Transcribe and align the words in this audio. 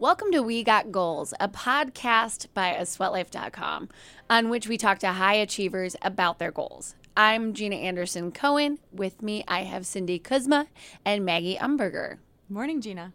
Welcome 0.00 0.32
to 0.32 0.42
We 0.42 0.64
Got 0.64 0.90
Goals, 0.90 1.34
a 1.40 1.48
podcast 1.50 2.46
by 2.54 2.72
asweatlife.com 2.72 3.90
on 4.30 4.48
which 4.48 4.66
we 4.66 4.78
talk 4.78 4.98
to 5.00 5.08
high 5.08 5.34
achievers 5.34 5.94
about 6.00 6.38
their 6.38 6.50
goals. 6.50 6.94
I'm 7.18 7.52
Jeana 7.52 7.76
Anderson 7.76 8.32
Cohen. 8.32 8.78
With 8.92 9.20
me, 9.20 9.44
I 9.46 9.64
have 9.64 9.84
Cindy 9.84 10.18
Kuzma 10.18 10.68
and 11.04 11.26
Maggie 11.26 11.58
Umberger. 11.58 12.16
Morning, 12.48 12.80
Jeana. 12.80 13.12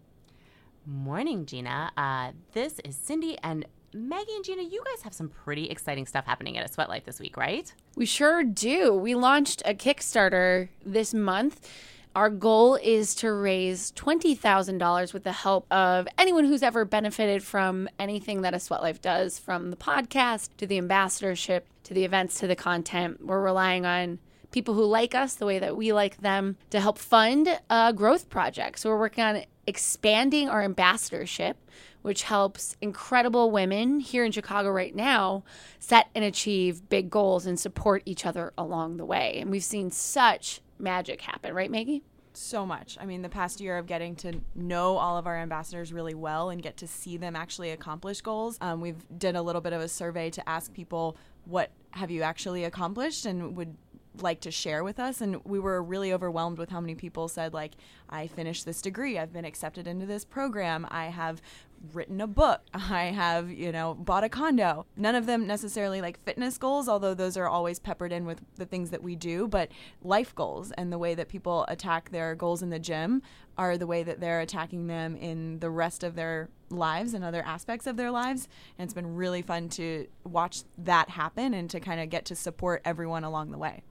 Morning, 0.86 1.48
Jeana. 1.48 1.90
Uh, 1.98 2.34
this 2.54 2.80
is 2.86 2.95
Cindy 2.95 3.36
and 3.41 3.66
Maggie 3.91 4.36
and 4.36 4.45
Jeana. 4.45 4.72
You 4.72 4.84
guys 4.86 5.02
have 5.02 5.16
some 5.16 5.30
pretty 5.30 5.72
exciting 5.72 6.05
stuff 6.05 6.27
happening 6.27 6.55
at 6.55 6.72
aSweatLife 6.72 7.05
this 7.05 7.20
week, 7.20 7.36
right? 7.36 7.73
We 7.95 8.05
sure 8.05 8.44
do. 8.44 8.94
We 8.94 9.16
launched 9.16 9.63
a 9.66 9.73
Kickstarter 9.73 10.70
this 10.86 11.16
month. 11.16 11.67
Our 12.16 12.30
goal 12.30 12.76
is 12.76 13.14
to 13.16 13.34
raise 13.34 13.92
$20,000 13.92 15.14
with 15.14 15.26
the 15.26 15.34
help 15.34 15.70
of 15.70 16.08
anyone 16.18 16.46
who's 16.46 16.64
ever 16.64 16.86
benefited 16.86 17.44
from 17.44 17.90
anything 18.00 18.41
that 18.44 18.54
aSweatLife 18.54 19.02
does, 19.02 19.38
from 19.38 19.70
the 19.70 19.76
podcast 19.76 20.55
to 20.58 20.66
the 20.66 20.78
ambassadorship 20.78 21.68
to 21.84 21.94
the 21.94 22.05
events 22.05 22.40
to 22.40 22.48
the 22.48 22.55
content. 22.55 23.26
We're 23.26 23.41
relying 23.41 23.86
on 23.86 24.20
people 24.52 24.76
who 24.76 24.86
like 24.86 25.14
us 25.14 25.34
the 25.34 25.46
way 25.46 25.60
that 25.60 25.76
we 25.76 25.91
like 25.91 26.22
them 26.22 26.55
to 26.70 26.80
help 26.80 27.00
fund 27.00 27.60
a 27.70 27.91
growth 27.91 28.30
project. 28.30 28.80
So 28.80 28.91
we're 28.91 29.00
working 29.00 29.26
on 29.26 29.44
expanding 29.68 30.48
our 30.48 30.62
ambassadorship, 30.62 31.58
which 32.02 32.24
helps 32.24 32.77
incredible 32.80 33.52
women 33.52 34.00
here 34.00 34.24
in 34.24 34.32
Chicago 34.32 34.70
right 34.70 34.96
now 34.96 35.44
set 35.80 36.08
and 36.16 36.24
achieve 36.24 36.88
big 36.88 37.10
goals 37.10 37.46
and 37.46 37.60
support 37.60 38.04
each 38.05 38.26
other 38.26 38.54
along 38.58 38.96
the 38.96 39.05
way. 39.05 39.38
And 39.38 39.52
we've 39.52 39.66
seen 39.66 39.91
such 39.91 40.62
magic 40.79 41.21
happen, 41.21 41.54
right, 41.54 41.70
Maggie? 41.70 42.04
So 42.34 42.65
much. 42.65 42.98
I 42.99 43.05
mean, 43.05 43.21
the 43.21 43.29
past 43.29 43.62
year 43.62 43.77
of 43.77 43.85
getting 43.85 44.15
to 44.18 44.41
know 44.55 44.98
all 44.98 45.17
of 45.17 45.26
our 45.26 45.37
ambassadors 45.37 45.93
really 45.93 46.13
well 46.13 46.49
and 46.49 46.62
get 46.62 46.77
to 46.77 46.87
see 46.87 47.15
them 47.15 47.35
actually 47.35 47.71
accomplish 47.71 48.21
goals. 48.21 48.57
Um, 48.59 48.82
we've 48.82 49.05
did 49.17 49.35
a 49.35 49.41
little 49.41 49.62
bit 49.62 49.71
of 49.71 49.82
a 49.82 49.87
survey 49.87 50.29
to 50.32 50.49
ask 50.49 50.73
people 50.73 51.15
what 51.45 51.71
have 51.91 52.12
you 52.12 52.23
actually 52.23 52.65
accomplished 52.65 53.26
and 53.26 53.55
would 53.55 53.77
like 54.21 54.41
to 54.41 54.51
share 54.51 54.84
with 54.84 54.99
us 54.99 55.21
and 55.21 55.43
we 55.43 55.59
were 55.59 55.82
really 55.84 56.13
overwhelmed 56.13 56.57
with 56.57 56.70
how 56.70 56.79
many 56.79 56.95
people 56.95 57.27
said 57.27 57.54
like 57.54 57.73
i 58.10 58.27
finished 58.27 58.65
this 58.65 58.82
degree 58.82 59.20
i've 59.20 59.34
been 59.34 59.45
accepted 59.45 59.87
into 59.87 60.05
this 60.05 60.23
program 60.23 60.87
i 60.89 61.07
have 61.07 61.41
written 61.94 62.22
a 62.22 62.28
book. 62.28 62.62
I 62.74 63.05
have 63.05 63.52
you 63.52 63.72
know 63.72 63.94
bought 63.94 64.24
a 64.24 64.30
condo. 64.30 64.86
None 64.96 65.16
of 65.16 65.25
them 65.25 65.46
necessarily 65.46 66.02
like 66.02 66.24
fitness 66.24 66.58
goals 66.58 66.88
although 66.88 67.14
those 67.14 67.38
are 67.38 67.47
always 67.47 67.80
peppered 67.80 68.12
in 68.12 68.25
with 68.25 68.41
the 68.56 68.66
things 68.66 68.90
that 68.90 69.03
we 69.03 69.16
do 69.16 69.47
but 69.47 69.69
life 70.02 70.34
goals 70.36 70.72
and 70.72 70.91
the 70.91 70.97
way 70.97 71.16
that 71.16 71.28
people 71.28 71.66
attack 71.68 72.12
their 72.12 72.36
goals 72.36 72.62
in 72.62 72.69
the 72.69 72.80
gym 72.80 73.22
are 73.58 73.78
the 73.78 73.88
way 73.88 74.03
that 74.03 74.19
they're 74.19 74.41
attacking 74.41 74.88
them 74.88 75.16
in 75.16 75.59
the 75.59 75.69
rest 75.69 76.03
of 76.03 76.16
their 76.16 76.50
lives 76.69 77.13
and 77.13 77.24
other 77.24 77.44
aspects 77.44 77.88
of 77.88 77.97
their 77.97 78.12
lives. 78.12 78.47
And 78.78 78.86
it's 78.86 78.94
been 78.94 79.16
really 79.16 79.41
fun 79.41 79.69
to 79.69 80.08
watch 80.24 80.63
that 80.78 81.09
happen 81.09 81.53
and 81.53 81.69
to 81.69 81.80
kind 81.80 82.02
of 82.02 82.09
get 82.09 82.25
to 82.25 82.36
support 82.36 82.81
everyone 82.84 83.24
along 83.24 83.52
the 83.52 83.58
way. 83.58 83.84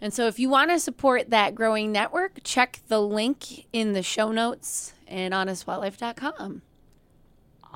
And 0.00 0.12
so, 0.12 0.26
if 0.26 0.38
you 0.38 0.50
want 0.50 0.70
to 0.70 0.78
support 0.78 1.30
that 1.30 1.54
growing 1.54 1.90
network, 1.90 2.40
check 2.44 2.80
the 2.88 3.00
link 3.00 3.66
in 3.72 3.94
the 3.94 4.02
show 4.02 4.30
notes 4.30 4.92
and 5.06 5.32
on 5.32 5.48
asweatlife.com. 5.48 6.60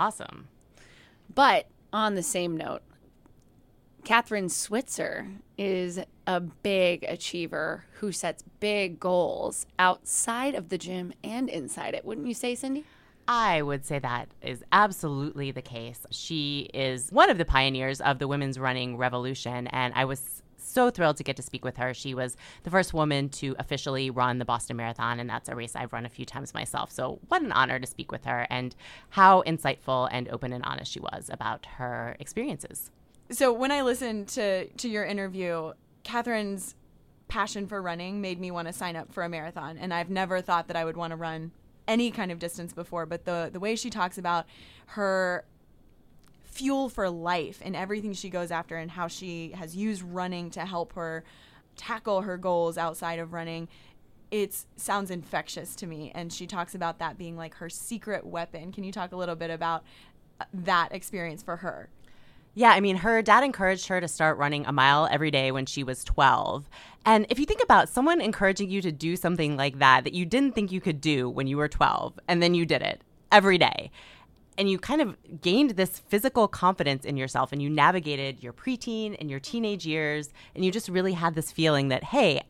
Awesome. 0.00 0.48
But 1.32 1.66
on 1.92 2.14
the 2.14 2.22
same 2.22 2.56
note, 2.56 2.80
Kathrine 4.02 4.50
Switzer 4.50 5.28
is 5.58 6.00
a 6.26 6.40
big 6.40 7.04
achiever 7.04 7.84
who 7.98 8.10
sets 8.10 8.42
big 8.60 8.98
goals 8.98 9.66
outside 9.78 10.54
of 10.54 10.70
the 10.70 10.78
gym 10.78 11.12
and 11.22 11.50
inside 11.50 11.92
it. 11.92 12.06
Wouldn't 12.06 12.26
you 12.26 12.32
say, 12.32 12.54
Cindy? 12.54 12.86
I 13.28 13.60
would 13.60 13.84
say 13.84 13.98
that 13.98 14.28
is 14.40 14.64
absolutely 14.72 15.50
the 15.50 15.60
case. 15.60 16.06
She 16.10 16.70
is 16.72 17.10
one 17.10 17.28
of 17.28 17.36
the 17.36 17.44
pioneers 17.44 18.00
of 18.00 18.18
the 18.18 18.26
women's 18.26 18.58
running 18.58 18.96
revolution, 18.96 19.66
and 19.66 19.92
I 19.94 20.06
was 20.06 20.42
so 20.62 20.90
thrilled 20.90 21.16
to 21.18 21.24
get 21.24 21.36
to 21.36 21.42
speak 21.42 21.64
with 21.64 21.76
her. 21.76 21.94
She 21.94 22.14
was 22.14 22.36
the 22.62 22.70
first 22.70 22.94
woman 22.94 23.28
to 23.30 23.54
officially 23.58 24.10
run 24.10 24.38
the 24.38 24.44
Boston 24.44 24.76
Marathon, 24.76 25.20
and 25.20 25.28
that's 25.28 25.48
a 25.48 25.54
race 25.54 25.76
I've 25.76 25.92
run 25.92 26.06
a 26.06 26.08
few 26.08 26.24
times 26.24 26.54
myself. 26.54 26.90
So, 26.90 27.18
what 27.28 27.42
an 27.42 27.52
honor 27.52 27.78
to 27.78 27.86
speak 27.86 28.12
with 28.12 28.24
her 28.24 28.46
and 28.50 28.74
how 29.10 29.42
insightful 29.42 30.08
and 30.10 30.28
open 30.28 30.52
and 30.52 30.64
honest 30.64 30.92
she 30.92 31.00
was 31.00 31.30
about 31.32 31.66
her 31.66 32.16
experiences. 32.20 32.90
So, 33.30 33.52
when 33.52 33.70
I 33.70 33.82
listened 33.82 34.28
to, 34.28 34.66
to 34.68 34.88
your 34.88 35.04
interview, 35.04 35.72
Kathrine's 36.04 36.74
passion 37.28 37.66
for 37.66 37.80
running 37.80 38.20
made 38.20 38.40
me 38.40 38.50
want 38.50 38.66
to 38.66 38.72
sign 38.72 38.96
up 38.96 39.12
for 39.12 39.22
a 39.22 39.28
marathon. 39.28 39.78
And 39.78 39.94
I've 39.94 40.10
never 40.10 40.40
thought 40.40 40.66
that 40.66 40.76
I 40.76 40.84
would 40.84 40.96
want 40.96 41.12
to 41.12 41.16
run 41.16 41.52
any 41.88 42.10
kind 42.10 42.30
of 42.30 42.38
distance 42.38 42.72
before. 42.72 43.06
But 43.06 43.24
the, 43.24 43.50
the 43.52 43.60
way 43.60 43.76
she 43.76 43.88
talks 43.88 44.18
about 44.18 44.46
her 44.86 45.44
fuel 46.50 46.88
for 46.88 47.08
life 47.08 47.60
and 47.64 47.76
everything 47.76 48.12
she 48.12 48.28
goes 48.28 48.50
after 48.50 48.76
and 48.76 48.90
how 48.90 49.08
she 49.08 49.52
has 49.52 49.74
used 49.76 50.02
running 50.02 50.50
to 50.50 50.60
help 50.60 50.92
her 50.94 51.24
tackle 51.76 52.22
her 52.22 52.36
goals 52.36 52.76
outside 52.76 53.18
of 53.18 53.32
running. 53.32 53.68
It 54.30 54.64
sounds 54.76 55.10
infectious 55.10 55.74
to 55.76 55.86
me. 55.86 56.12
And 56.14 56.32
she 56.32 56.46
talks 56.46 56.74
about 56.74 56.98
that 56.98 57.16
being 57.16 57.36
like 57.36 57.54
her 57.54 57.70
secret 57.70 58.26
weapon. 58.26 58.72
Can 58.72 58.84
you 58.84 58.92
talk 58.92 59.12
a 59.12 59.16
little 59.16 59.36
bit 59.36 59.50
about 59.50 59.84
uh, 60.40 60.44
that 60.52 60.92
experience 60.92 61.42
for 61.42 61.56
her? 61.56 61.88
Yeah, 62.54 62.70
I 62.70 62.80
mean, 62.80 62.96
her 62.96 63.22
dad 63.22 63.44
encouraged 63.44 63.86
her 63.86 64.00
to 64.00 64.08
start 64.08 64.36
running 64.36 64.66
a 64.66 64.72
mile 64.72 65.08
every 65.10 65.30
day 65.30 65.52
when 65.52 65.66
she 65.66 65.84
was 65.84 66.02
12. 66.02 66.68
And 67.06 67.24
if 67.30 67.38
you 67.38 67.46
think 67.46 67.62
about 67.62 67.88
someone 67.88 68.20
encouraging 68.20 68.70
you 68.70 68.82
to 68.82 68.90
do 68.90 69.14
something 69.14 69.56
like 69.56 69.78
that, 69.78 70.02
that 70.02 70.14
you 70.14 70.26
didn't 70.26 70.56
think 70.56 70.72
you 70.72 70.80
could 70.80 71.00
do 71.00 71.30
when 71.30 71.46
you 71.46 71.56
were 71.56 71.68
12, 71.68 72.18
and 72.26 72.42
then 72.42 72.54
you 72.54 72.66
did 72.66 72.82
it 72.82 73.02
every 73.30 73.56
day 73.56 73.92
and 74.58 74.68
you 74.70 74.78
kind 74.78 75.00
of 75.00 75.16
gained 75.40 75.70
this 75.70 75.98
physical 75.98 76.48
confidence 76.48 77.04
in 77.04 77.16
yourself 77.16 77.52
and 77.52 77.62
you 77.62 77.70
navigated 77.70 78.42
your 78.42 78.52
preteen 78.52 79.16
and 79.18 79.30
your 79.30 79.40
teenage 79.40 79.86
years 79.86 80.30
and 80.54 80.64
you 80.64 80.70
just 80.70 80.88
really 80.88 81.12
had 81.12 81.34
this 81.34 81.50
feeling 81.52 81.88
that 81.88 82.04
hey 82.04 82.42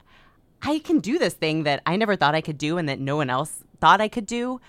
i 0.62 0.78
can 0.78 0.99
do 0.99 1.19
this 1.19 1.34
thing 1.34 1.65
that 1.65 1.83
i 1.87 1.97
never 1.97 2.16
thought 2.16 2.34
i 2.34 2.41
could 2.41 2.59
do 2.59 2.78
and 2.78 2.89
that 2.89 3.00
no 3.00 3.16
one 3.16 3.31
else 3.31 3.62
thought 3.81 4.00
i 4.00 4.09
could 4.09 4.27
do 4.27 4.60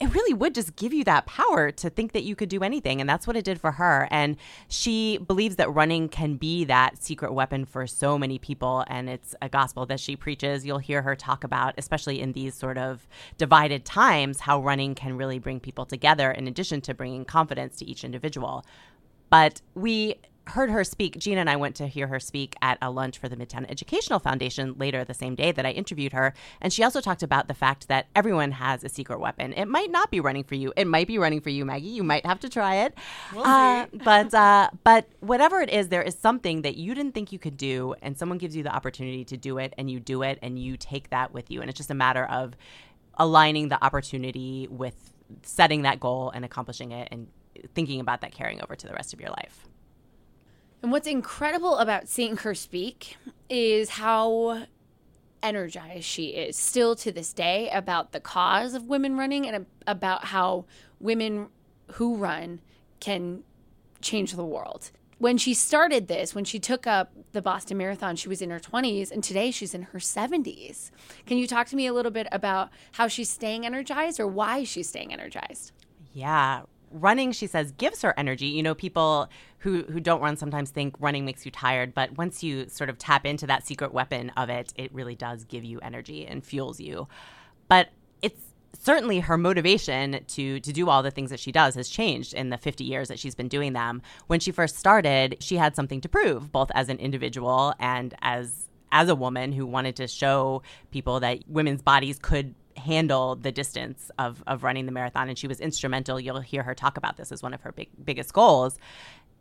it 0.00 0.14
really 0.14 0.32
would 0.32 0.54
just 0.54 0.76
give 0.76 0.92
you 0.92 1.02
that 1.04 1.26
power 1.26 1.72
to 1.72 1.90
think 1.90 2.12
that 2.12 2.22
you 2.22 2.36
could 2.36 2.48
do 2.48 2.62
anything. 2.62 3.00
And 3.00 3.10
that's 3.10 3.26
what 3.26 3.36
it 3.36 3.44
did 3.44 3.60
for 3.60 3.72
her. 3.72 4.06
And 4.10 4.36
she 4.68 5.18
believes 5.18 5.56
that 5.56 5.72
running 5.74 6.08
can 6.08 6.36
be 6.36 6.64
that 6.66 7.02
secret 7.02 7.32
weapon 7.32 7.64
for 7.64 7.86
so 7.86 8.16
many 8.16 8.38
people. 8.38 8.84
And 8.86 9.08
it's 9.08 9.34
a 9.42 9.48
gospel 9.48 9.86
that 9.86 9.98
she 9.98 10.14
preaches. 10.14 10.64
You'll 10.64 10.78
hear 10.78 11.02
her 11.02 11.16
talk 11.16 11.42
about, 11.42 11.74
especially 11.78 12.20
in 12.20 12.32
these 12.32 12.54
sort 12.54 12.78
of 12.78 13.08
divided 13.38 13.84
times, 13.84 14.40
how 14.40 14.62
running 14.62 14.94
can 14.94 15.16
really 15.16 15.40
bring 15.40 15.58
people 15.58 15.84
together 15.84 16.30
in 16.30 16.46
addition 16.46 16.80
to 16.82 16.94
bringing 16.94 17.24
confidence 17.24 17.76
to 17.78 17.84
each 17.84 18.04
individual. 18.04 18.64
But 19.30 19.60
we 19.74 20.14
heard 20.48 20.70
her 20.70 20.84
speak. 20.84 21.18
Jeana 21.18 21.38
and 21.38 21.50
I 21.50 21.56
went 21.56 21.76
to 21.76 21.86
hear 21.86 22.06
her 22.06 22.20
speak 22.20 22.54
at 22.62 22.78
a 22.80 22.90
lunch 22.90 23.18
for 23.18 23.28
the 23.28 23.36
Midtown 23.36 23.70
Educational 23.70 24.18
Foundation 24.18 24.74
later 24.78 25.04
the 25.04 25.14
same 25.14 25.34
day 25.34 25.52
that 25.52 25.66
I 25.66 25.70
interviewed 25.70 26.12
her. 26.12 26.34
And 26.60 26.72
she 26.72 26.82
also 26.82 27.00
talked 27.00 27.22
about 27.22 27.48
the 27.48 27.54
fact 27.54 27.88
that 27.88 28.06
everyone 28.14 28.52
has 28.52 28.84
a 28.84 28.88
secret 28.88 29.20
weapon. 29.20 29.52
It 29.52 29.66
might 29.66 29.90
not 29.90 30.10
be 30.10 30.20
running 30.20 30.44
for 30.44 30.54
you. 30.54 30.72
It 30.76 30.86
might 30.86 31.06
be 31.06 31.18
running 31.18 31.40
for 31.40 31.50
you, 31.50 31.64
Maggie. 31.64 31.88
You 31.88 32.02
might 32.02 32.26
have 32.26 32.40
to 32.40 32.48
try 32.48 32.76
it. 32.76 32.94
We'll 33.34 33.44
uh, 33.44 33.86
but 34.04 34.34
uh, 34.34 34.70
but 34.84 35.08
whatever 35.20 35.60
it 35.60 35.70
is, 35.70 35.88
there 35.88 36.02
is 36.02 36.16
something 36.18 36.62
that 36.62 36.76
you 36.76 36.94
didn't 36.94 37.12
think 37.12 37.32
you 37.32 37.38
could 37.38 37.56
do, 37.56 37.94
and 38.02 38.16
someone 38.16 38.38
gives 38.38 38.56
you 38.56 38.62
the 38.62 38.74
opportunity 38.74 39.24
to 39.26 39.36
do 39.36 39.58
it, 39.58 39.74
and 39.78 39.90
you 39.90 40.00
do 40.00 40.22
it, 40.22 40.38
and 40.42 40.58
you 40.58 40.76
take 40.76 41.10
that 41.10 41.32
with 41.32 41.50
you. 41.50 41.60
And 41.60 41.70
it's 41.70 41.76
just 41.76 41.90
a 41.90 41.94
matter 41.94 42.24
of 42.24 42.56
aligning 43.18 43.68
the 43.68 43.82
opportunity 43.84 44.68
with 44.70 45.12
setting 45.42 45.82
that 45.82 46.00
goal 46.00 46.30
and 46.30 46.44
accomplishing 46.44 46.92
it 46.92 47.08
and 47.10 47.28
thinking 47.74 48.00
about 48.00 48.20
that 48.20 48.32
carrying 48.32 48.62
over 48.62 48.76
to 48.76 48.86
the 48.86 48.94
rest 48.94 49.12
of 49.12 49.20
your 49.20 49.30
life. 49.30 49.68
And 50.82 50.92
what's 50.92 51.08
incredible 51.08 51.78
about 51.78 52.08
seeing 52.08 52.36
her 52.38 52.54
speak 52.54 53.16
is 53.48 53.90
how 53.90 54.66
energized 55.42 56.04
she 56.04 56.28
is 56.28 56.56
still 56.56 56.94
to 56.96 57.12
this 57.12 57.32
day 57.32 57.68
about 57.70 58.12
the 58.12 58.20
cause 58.20 58.74
of 58.74 58.84
women 58.84 59.16
running 59.16 59.46
and 59.46 59.66
about 59.86 60.26
how 60.26 60.64
women 61.00 61.48
who 61.92 62.16
run 62.16 62.60
can 63.00 63.42
change 64.00 64.32
the 64.32 64.44
world. 64.44 64.90
When 65.18 65.36
she 65.36 65.52
started 65.52 66.06
this, 66.06 66.34
when 66.34 66.44
she 66.44 66.60
took 66.60 66.86
up 66.86 67.12
the 67.32 67.42
Boston 67.42 67.76
Marathon, 67.76 68.14
she 68.14 68.28
was 68.28 68.40
in 68.40 68.50
her 68.50 68.60
20s, 68.60 69.10
and 69.10 69.22
today 69.22 69.50
she's 69.50 69.74
in 69.74 69.82
her 69.82 69.98
70s. 69.98 70.92
Can 71.26 71.38
you 71.38 71.48
talk 71.48 71.66
to 71.68 71.76
me 71.76 71.88
a 71.88 71.92
little 71.92 72.12
bit 72.12 72.28
about 72.30 72.70
how 72.92 73.08
she's 73.08 73.28
staying 73.28 73.66
energized 73.66 74.20
or 74.20 74.28
why 74.28 74.62
she's 74.62 74.88
staying 74.88 75.12
energized? 75.12 75.72
Yeah, 76.12 76.62
running 76.90 77.32
she 77.32 77.46
says 77.46 77.72
gives 77.72 78.02
her 78.02 78.14
energy. 78.16 78.46
You 78.46 78.62
know 78.62 78.74
people 78.74 79.28
who 79.58 79.82
who 79.84 80.00
don't 80.00 80.20
run 80.20 80.36
sometimes 80.36 80.70
think 80.70 80.94
running 81.00 81.24
makes 81.24 81.44
you 81.44 81.50
tired 81.50 81.94
but 81.94 82.16
once 82.16 82.42
you 82.42 82.68
sort 82.68 82.90
of 82.90 82.98
tap 82.98 83.26
into 83.26 83.46
that 83.46 83.66
secret 83.66 83.92
weapon 83.92 84.30
of 84.36 84.48
it 84.48 84.72
it 84.76 84.92
really 84.94 85.14
does 85.14 85.44
give 85.44 85.64
you 85.64 85.78
energy 85.80 86.26
and 86.26 86.44
fuels 86.44 86.80
you. 86.80 87.08
But 87.68 87.88
it's 88.22 88.40
certainly 88.78 89.20
her 89.20 89.38
motivation 89.38 90.24
to 90.26 90.60
to 90.60 90.72
do 90.72 90.88
all 90.88 91.02
the 91.02 91.10
things 91.10 91.30
that 91.30 91.40
she 91.40 91.52
does 91.52 91.74
has 91.74 91.88
changed 91.88 92.34
in 92.34 92.50
the 92.50 92.58
50 92.58 92.84
years 92.84 93.08
that 93.08 93.18
she's 93.18 93.34
been 93.34 93.48
doing 93.48 93.72
them. 93.72 94.02
When 94.26 94.40
she 94.40 94.52
first 94.52 94.76
started 94.76 95.36
she 95.40 95.56
had 95.56 95.74
something 95.74 96.00
to 96.02 96.08
prove 96.08 96.52
both 96.52 96.70
as 96.74 96.88
an 96.88 96.98
individual 96.98 97.74
and 97.78 98.14
as 98.22 98.68
as 98.90 99.08
a 99.08 99.14
woman 99.14 99.52
who 99.52 99.66
wanted 99.66 99.96
to 99.96 100.06
show 100.06 100.62
people 100.90 101.20
that 101.20 101.40
women's 101.46 101.82
bodies 101.82 102.18
could 102.20 102.54
handle 102.78 103.36
the 103.36 103.52
distance 103.52 104.10
of, 104.18 104.42
of 104.46 104.62
running 104.62 104.86
the 104.86 104.92
marathon. 104.92 105.28
And 105.28 105.38
she 105.38 105.46
was 105.46 105.60
instrumental. 105.60 106.18
You'll 106.18 106.40
hear 106.40 106.62
her 106.62 106.74
talk 106.74 106.96
about 106.96 107.16
this 107.16 107.32
as 107.32 107.42
one 107.42 107.54
of 107.54 107.62
her 107.62 107.72
big, 107.72 107.88
biggest 108.04 108.32
goals 108.32 108.78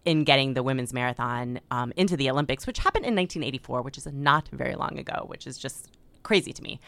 in 0.05 0.23
getting 0.23 0.53
the 0.53 0.63
women's 0.63 0.93
marathon 0.93 1.59
um, 1.69 1.91
into 1.97 2.15
the 2.15 2.29
Olympics, 2.29 2.65
which 2.65 2.79
happened 2.79 3.05
in 3.05 3.15
1984, 3.15 3.81
which 3.81 3.97
is 3.97 4.07
not 4.07 4.47
very 4.49 4.75
long 4.75 4.97
ago, 4.97 5.25
which 5.27 5.45
is 5.45 5.57
just 5.57 5.91
crazy 6.23 6.53
to 6.53 6.63
me. 6.63 6.79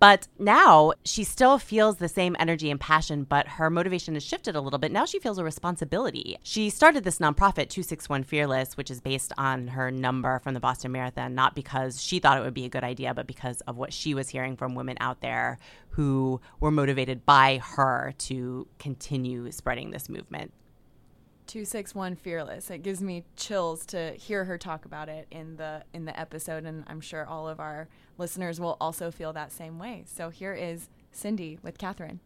But 0.00 0.28
now 0.38 0.92
she 1.04 1.24
still 1.24 1.58
feels 1.58 1.96
the 1.96 2.08
same 2.08 2.36
energy 2.38 2.70
and 2.70 2.78
passion, 2.78 3.24
but 3.24 3.48
her 3.48 3.68
motivation 3.68 4.14
has 4.14 4.22
shifted 4.22 4.54
a 4.54 4.60
little 4.60 4.78
bit. 4.78 4.92
Now 4.92 5.04
she 5.04 5.18
feels 5.18 5.38
a 5.38 5.44
responsibility. 5.44 6.38
She 6.42 6.70
started 6.70 7.02
this 7.04 7.18
nonprofit, 7.18 7.68
261 7.68 8.22
Fearless, 8.24 8.76
which 8.76 8.90
is 8.90 9.00
based 9.00 9.32
on 9.36 9.68
her 9.68 9.90
number 9.90 10.38
from 10.38 10.54
the 10.54 10.60
Boston 10.60 10.92
Marathon, 10.92 11.34
not 11.34 11.56
because 11.56 12.00
she 12.00 12.20
thought 12.20 12.38
it 12.38 12.44
would 12.44 12.54
be 12.54 12.64
a 12.64 12.70
good 12.70 12.84
idea, 12.84 13.12
but 13.12 13.26
because 13.26 13.60
of 13.62 13.76
what 13.76 13.92
she 13.92 14.14
was 14.14 14.28
hearing 14.28 14.56
from 14.56 14.74
women 14.74 14.96
out 15.00 15.20
there 15.20 15.58
who 15.90 16.40
were 16.60 16.70
motivated 16.70 17.26
by 17.26 17.60
her 17.62 18.14
to 18.18 18.68
continue 18.78 19.50
spreading 19.50 19.90
this 19.90 20.08
movement. 20.08 20.52
261 21.48 22.14
fearless. 22.16 22.70
It 22.70 22.82
gives 22.82 23.02
me 23.02 23.24
chills 23.36 23.84
to 23.86 24.12
hear 24.12 24.44
her 24.44 24.56
talk 24.56 24.84
about 24.84 25.08
it 25.08 25.26
in 25.30 25.56
the 25.56 25.82
in 25.92 26.04
the 26.04 26.18
episode 26.18 26.64
and 26.64 26.84
i'm 26.86 27.00
sure 27.00 27.26
all 27.26 27.48
of 27.48 27.58
our 27.58 27.88
listeners 28.18 28.60
will 28.60 28.76
also 28.80 29.10
feel 29.10 29.32
that 29.32 29.50
same 29.50 29.78
way. 29.78 30.04
So 30.06 30.30
here 30.30 30.54
is 30.54 30.88
cindy 31.10 31.58
with 31.62 31.78
kathrine 31.78 32.20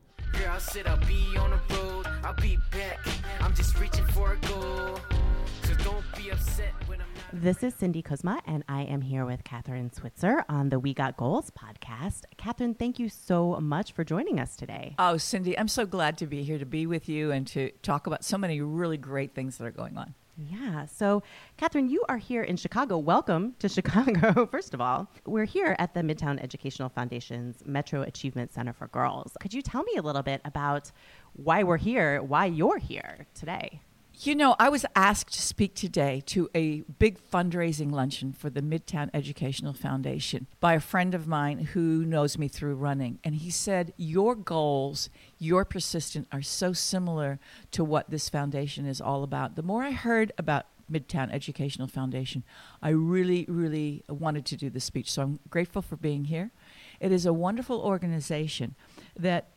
I 5.72 5.76
said 5.76 5.80
I'll 5.80 5.80
be 5.80 5.80
on 5.80 5.80
the 5.80 5.80
road, 5.80 5.80
I'll 5.80 5.80
be 5.80 5.80
back. 5.80 5.80
I'm 5.80 5.80
just 5.80 5.80
reaching 5.80 5.80
for 5.80 5.80
a 5.80 5.84
goal. 5.84 5.84
So 5.84 5.84
don't 5.84 6.16
be 6.16 6.30
upset 6.30 6.74
when 6.86 7.00
I'm 7.00 7.06
this 7.34 7.62
is 7.62 7.74
Cindy 7.74 8.02
Kuzma, 8.02 8.42
and 8.46 8.62
I 8.68 8.82
am 8.82 9.00
here 9.00 9.24
with 9.24 9.42
Kathrine 9.42 9.94
Switzer 9.94 10.44
on 10.48 10.68
the 10.68 10.78
We 10.78 10.92
Got 10.92 11.16
Goals 11.16 11.50
podcast. 11.50 12.24
Kathrine, 12.36 12.78
thank 12.78 12.98
you 12.98 13.08
so 13.08 13.58
much 13.58 13.92
for 13.92 14.04
joining 14.04 14.38
us 14.38 14.54
today. 14.54 14.94
Oh, 14.98 15.16
Cindy, 15.16 15.58
I'm 15.58 15.68
so 15.68 15.86
glad 15.86 16.18
to 16.18 16.26
be 16.26 16.42
here 16.42 16.58
to 16.58 16.66
be 16.66 16.86
with 16.86 17.08
you 17.08 17.30
and 17.30 17.46
to 17.48 17.70
talk 17.82 18.06
about 18.06 18.22
so 18.22 18.36
many 18.36 18.60
really 18.60 18.98
great 18.98 19.34
things 19.34 19.56
that 19.56 19.64
are 19.64 19.70
going 19.70 19.96
on. 19.96 20.14
Yeah. 20.36 20.86
So, 20.86 21.22
Kathrine, 21.58 21.88
you 21.88 22.04
are 22.08 22.18
here 22.18 22.42
in 22.42 22.56
Chicago. 22.56 22.98
Welcome 22.98 23.54
to 23.60 23.68
Chicago, 23.70 24.46
first 24.46 24.74
of 24.74 24.80
all. 24.82 25.10
We're 25.24 25.46
here 25.46 25.74
at 25.78 25.94
the 25.94 26.00
Midtown 26.00 26.38
Educational 26.42 26.90
Foundation's 26.90 27.64
Metro 27.64 28.02
Achievement 28.02 28.52
Center 28.52 28.72
for 28.74 28.88
Girls. 28.88 29.32
Could 29.40 29.54
you 29.54 29.62
tell 29.62 29.82
me 29.84 29.94
a 29.96 30.02
little 30.02 30.22
bit 30.22 30.42
about 30.44 30.92
why 31.32 31.62
we're 31.62 31.78
here, 31.78 32.22
why 32.22 32.46
you're 32.46 32.78
here 32.78 33.26
today? 33.34 33.80
You 34.24 34.36
know, 34.36 34.54
I 34.56 34.68
was 34.68 34.86
asked 34.94 35.32
to 35.32 35.42
speak 35.42 35.74
today 35.74 36.22
to 36.26 36.48
a 36.54 36.82
big 37.00 37.18
fundraising 37.18 37.90
luncheon 37.90 38.32
for 38.32 38.50
the 38.50 38.60
Midtown 38.60 39.10
Educational 39.12 39.72
Foundation 39.72 40.46
by 40.60 40.74
a 40.74 40.80
friend 40.80 41.12
of 41.12 41.26
mine 41.26 41.58
who 41.58 42.04
knows 42.04 42.38
me 42.38 42.46
through 42.46 42.76
running. 42.76 43.18
And 43.24 43.34
he 43.34 43.50
said, 43.50 43.92
Your 43.96 44.36
goals, 44.36 45.10
your 45.40 45.64
persistence 45.64 46.28
are 46.30 46.40
so 46.40 46.72
similar 46.72 47.40
to 47.72 47.82
what 47.82 48.10
this 48.10 48.28
foundation 48.28 48.86
is 48.86 49.00
all 49.00 49.24
about. 49.24 49.56
The 49.56 49.62
more 49.64 49.82
I 49.82 49.90
heard 49.90 50.30
about 50.38 50.66
Midtown 50.88 51.32
Educational 51.32 51.88
Foundation, 51.88 52.44
I 52.80 52.90
really, 52.90 53.44
really 53.48 54.04
wanted 54.08 54.46
to 54.46 54.56
do 54.56 54.70
the 54.70 54.78
speech. 54.78 55.10
So 55.10 55.22
I'm 55.22 55.40
grateful 55.50 55.82
for 55.82 55.96
being 55.96 56.26
here. 56.26 56.52
It 57.00 57.10
is 57.10 57.26
a 57.26 57.32
wonderful 57.32 57.80
organization 57.80 58.76
that 59.18 59.48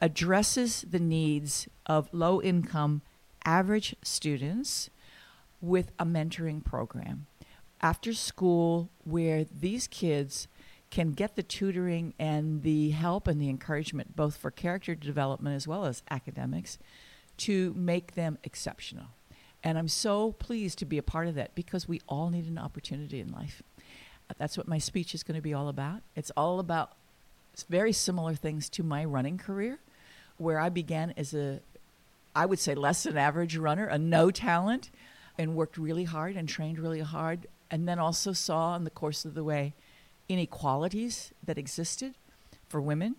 addresses 0.00 0.82
the 0.88 0.98
needs 0.98 1.68
of 1.84 2.08
low 2.14 2.40
income 2.40 3.02
average 3.44 3.94
students 4.02 4.90
with 5.60 5.92
a 5.98 6.04
mentoring 6.04 6.64
program 6.64 7.26
after 7.80 8.12
school 8.12 8.88
where 9.04 9.44
these 9.44 9.86
kids 9.86 10.48
can 10.90 11.12
get 11.12 11.36
the 11.36 11.42
tutoring 11.42 12.14
and 12.18 12.62
the 12.62 12.90
help 12.90 13.26
and 13.26 13.40
the 13.40 13.48
encouragement 13.48 14.14
both 14.14 14.36
for 14.36 14.50
character 14.50 14.94
development 14.94 15.56
as 15.56 15.66
well 15.66 15.84
as 15.84 16.02
academics 16.10 16.78
to 17.36 17.74
make 17.74 18.14
them 18.14 18.38
exceptional. 18.44 19.06
And 19.62 19.78
I'm 19.78 19.88
so 19.88 20.32
pleased 20.32 20.78
to 20.78 20.84
be 20.84 20.98
a 20.98 21.02
part 21.02 21.26
of 21.26 21.34
that 21.34 21.54
because 21.54 21.88
we 21.88 22.00
all 22.08 22.30
need 22.30 22.46
an 22.46 22.58
opportunity 22.58 23.20
in 23.20 23.32
life. 23.32 23.62
That's 24.38 24.56
what 24.56 24.68
my 24.68 24.78
speech 24.78 25.14
is 25.14 25.22
going 25.22 25.36
to 25.36 25.42
be 25.42 25.54
all 25.54 25.68
about. 25.68 26.02
It's 26.14 26.30
all 26.36 26.60
about 26.60 26.92
very 27.68 27.92
similar 27.92 28.34
things 28.34 28.68
to 28.70 28.82
my 28.82 29.04
running 29.04 29.38
career, 29.38 29.78
where 30.36 30.58
I 30.58 30.68
began 30.68 31.12
as 31.16 31.34
a 31.34 31.60
I 32.34 32.46
would 32.46 32.58
say 32.58 32.74
less 32.74 33.04
than 33.04 33.16
average 33.16 33.56
runner, 33.56 33.86
a 33.86 33.98
no 33.98 34.30
talent, 34.30 34.90
and 35.38 35.54
worked 35.54 35.78
really 35.78 36.04
hard 36.04 36.36
and 36.36 36.48
trained 36.48 36.78
really 36.78 37.00
hard, 37.00 37.46
and 37.70 37.88
then 37.88 37.98
also 37.98 38.32
saw 38.32 38.76
in 38.76 38.84
the 38.84 38.90
course 38.90 39.24
of 39.24 39.34
the 39.34 39.44
way 39.44 39.74
inequalities 40.28 41.32
that 41.44 41.58
existed 41.58 42.14
for 42.68 42.80
women, 42.80 43.16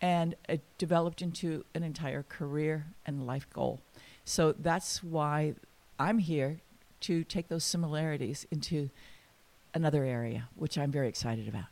and 0.00 0.34
it 0.48 0.60
developed 0.78 1.22
into 1.22 1.64
an 1.74 1.82
entire 1.82 2.22
career 2.22 2.86
and 3.06 3.26
life 3.26 3.48
goal. 3.52 3.80
So 4.24 4.52
that's 4.52 5.02
why 5.02 5.54
I'm 5.98 6.18
here 6.18 6.60
to 7.00 7.24
take 7.24 7.48
those 7.48 7.64
similarities 7.64 8.46
into 8.50 8.90
another 9.74 10.04
area, 10.04 10.48
which 10.56 10.78
I'm 10.78 10.90
very 10.90 11.08
excited 11.08 11.48
about. 11.48 11.66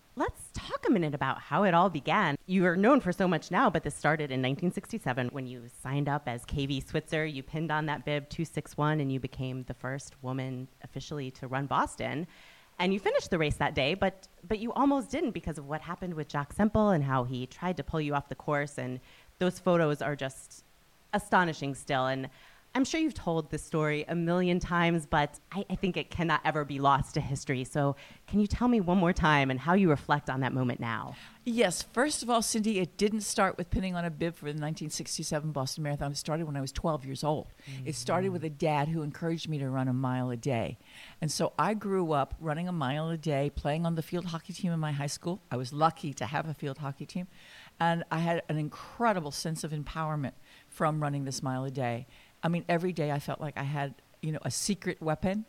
Talk 0.54 0.84
a 0.86 0.90
minute 0.90 1.14
about 1.14 1.40
how 1.40 1.62
it 1.62 1.72
all 1.72 1.88
began. 1.88 2.36
You 2.46 2.66
are 2.66 2.76
known 2.76 3.00
for 3.00 3.12
so 3.12 3.26
much 3.26 3.50
now, 3.50 3.70
but 3.70 3.84
this 3.84 3.94
started 3.94 4.24
in 4.24 4.40
1967 4.40 5.28
when 5.28 5.46
you 5.46 5.62
signed 5.82 6.08
up 6.08 6.24
as 6.26 6.44
KV 6.44 6.86
Switzer. 6.86 7.24
You 7.24 7.42
pinned 7.42 7.72
on 7.72 7.86
that 7.86 8.04
bib 8.04 8.28
261 8.28 9.00
and 9.00 9.10
you 9.10 9.18
became 9.18 9.64
the 9.64 9.74
first 9.74 10.14
woman 10.22 10.68
officially 10.82 11.30
to 11.32 11.46
run 11.46 11.66
Boston. 11.66 12.26
And 12.78 12.92
you 12.92 13.00
finished 13.00 13.30
the 13.30 13.38
race 13.38 13.56
that 13.56 13.74
day, 13.74 13.94
but 13.94 14.28
but 14.46 14.58
you 14.58 14.72
almost 14.72 15.10
didn't 15.10 15.30
because 15.30 15.56
of 15.56 15.66
what 15.66 15.80
happened 15.80 16.14
with 16.14 16.28
Jock 16.28 16.52
Semple 16.52 16.90
and 16.90 17.04
how 17.04 17.24
he 17.24 17.46
tried 17.46 17.76
to 17.78 17.84
pull 17.84 18.00
you 18.00 18.14
off 18.14 18.28
the 18.28 18.34
course 18.34 18.76
and 18.76 19.00
those 19.38 19.58
photos 19.58 20.02
are 20.02 20.16
just 20.16 20.64
astonishing 21.12 21.74
still 21.74 22.06
and 22.06 22.28
I'm 22.74 22.84
sure 22.84 23.00
you've 23.00 23.14
told 23.14 23.50
this 23.50 23.62
story 23.62 24.04
a 24.08 24.14
million 24.14 24.58
times, 24.58 25.04
but 25.04 25.38
I, 25.50 25.64
I, 25.68 25.74
think 25.74 25.98
it 25.98 26.10
cannot 26.10 26.40
ever 26.44 26.64
be 26.64 26.78
lost 26.78 27.14
to 27.14 27.20
history. 27.20 27.64
So, 27.64 27.96
can 28.26 28.40
you 28.40 28.46
tell 28.46 28.66
me 28.66 28.80
one 28.80 28.96
more 28.96 29.12
time 29.12 29.50
and 29.50 29.60
how 29.60 29.74
you 29.74 29.90
reflect 29.90 30.30
on 30.30 30.40
that 30.40 30.54
moment 30.54 30.80
now? 30.80 31.14
Yes. 31.44 31.82
First 31.82 32.22
of 32.22 32.30
all, 32.30 32.40
Cindy, 32.40 32.78
it 32.78 32.96
didn't 32.96 33.22
start 33.22 33.58
with 33.58 33.68
pinning 33.68 33.94
on 33.94 34.04
a 34.04 34.10
bib 34.10 34.36
for 34.36 34.44
the 34.44 34.52
1967 34.52 35.50
Boston 35.50 35.82
Marathon. 35.82 36.12
It 36.12 36.16
started 36.16 36.46
when 36.46 36.56
I 36.56 36.60
was 36.60 36.72
12 36.72 37.04
years 37.04 37.24
old. 37.24 37.48
Mm-hmm. 37.68 37.88
It 37.88 37.94
started 37.94 38.30
with 38.30 38.44
a 38.44 38.50
dad 38.50 38.88
who 38.88 39.02
encouraged 39.02 39.48
me 39.48 39.58
to 39.58 39.68
run 39.68 39.88
a 39.88 39.92
mile 39.92 40.30
a 40.30 40.36
day. 40.36 40.78
And 41.20 41.30
so 41.30 41.52
I 41.58 41.74
grew 41.74 42.12
up 42.12 42.34
running 42.40 42.68
a 42.68 42.72
mile 42.72 43.10
a 43.10 43.18
day, 43.18 43.50
playing 43.50 43.84
on 43.84 43.96
the 43.96 44.02
field 44.02 44.26
hockey 44.26 44.52
team 44.52 44.72
in 44.72 44.78
my 44.78 44.92
high 44.92 45.08
school. 45.08 45.42
I 45.50 45.56
was 45.56 45.72
lucky 45.72 46.14
to 46.14 46.26
have 46.26 46.48
a 46.48 46.54
field 46.54 46.78
hockey 46.78 47.06
team. 47.06 47.26
And 47.80 48.04
I 48.10 48.18
had 48.18 48.42
an 48.48 48.56
incredible 48.56 49.32
sense 49.32 49.64
of 49.64 49.72
empowerment 49.72 50.32
from 50.68 51.02
running 51.02 51.24
this 51.24 51.42
mile 51.42 51.64
a 51.64 51.70
day. 51.70 52.06
I 52.42 52.48
mean, 52.48 52.64
every 52.68 52.92
day 52.92 53.10
I 53.10 53.18
felt 53.18 53.40
like 53.40 53.56
I 53.56 53.62
had, 53.62 53.94
you 54.20 54.32
know, 54.32 54.40
a 54.42 54.50
secret 54.50 55.00
weapon, 55.00 55.44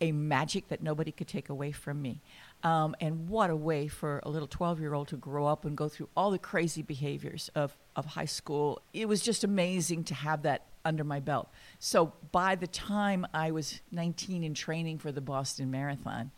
a 0.00 0.12
magic 0.12 0.68
that 0.68 0.82
nobody 0.82 1.12
could 1.12 1.28
take 1.28 1.48
away 1.48 1.72
from 1.72 2.00
me. 2.00 2.20
Um, 2.62 2.96
and 3.00 3.28
what 3.28 3.50
a 3.50 3.56
way 3.56 3.88
for 3.88 4.20
a 4.24 4.30
little 4.30 4.48
12 4.48 4.80
year 4.80 4.94
old 4.94 5.08
to 5.08 5.16
grow 5.16 5.46
up 5.46 5.64
and 5.64 5.76
go 5.76 5.88
through 5.88 6.08
all 6.16 6.30
the 6.30 6.38
crazy 6.38 6.82
behaviors 6.82 7.50
of, 7.54 7.76
of 7.94 8.04
high 8.06 8.24
school. 8.24 8.80
It 8.92 9.08
was 9.08 9.20
just 9.20 9.44
amazing 9.44 10.04
to 10.04 10.14
have 10.14 10.42
that 10.42 10.66
under 10.84 11.04
my 11.04 11.20
belt. 11.20 11.48
So 11.78 12.14
by 12.32 12.54
the 12.54 12.66
time 12.66 13.26
I 13.34 13.50
was 13.50 13.80
19 13.92 14.42
and 14.42 14.56
training 14.56 14.98
for 14.98 15.12
the 15.12 15.20
Boston 15.20 15.70
Marathon, 15.70 16.30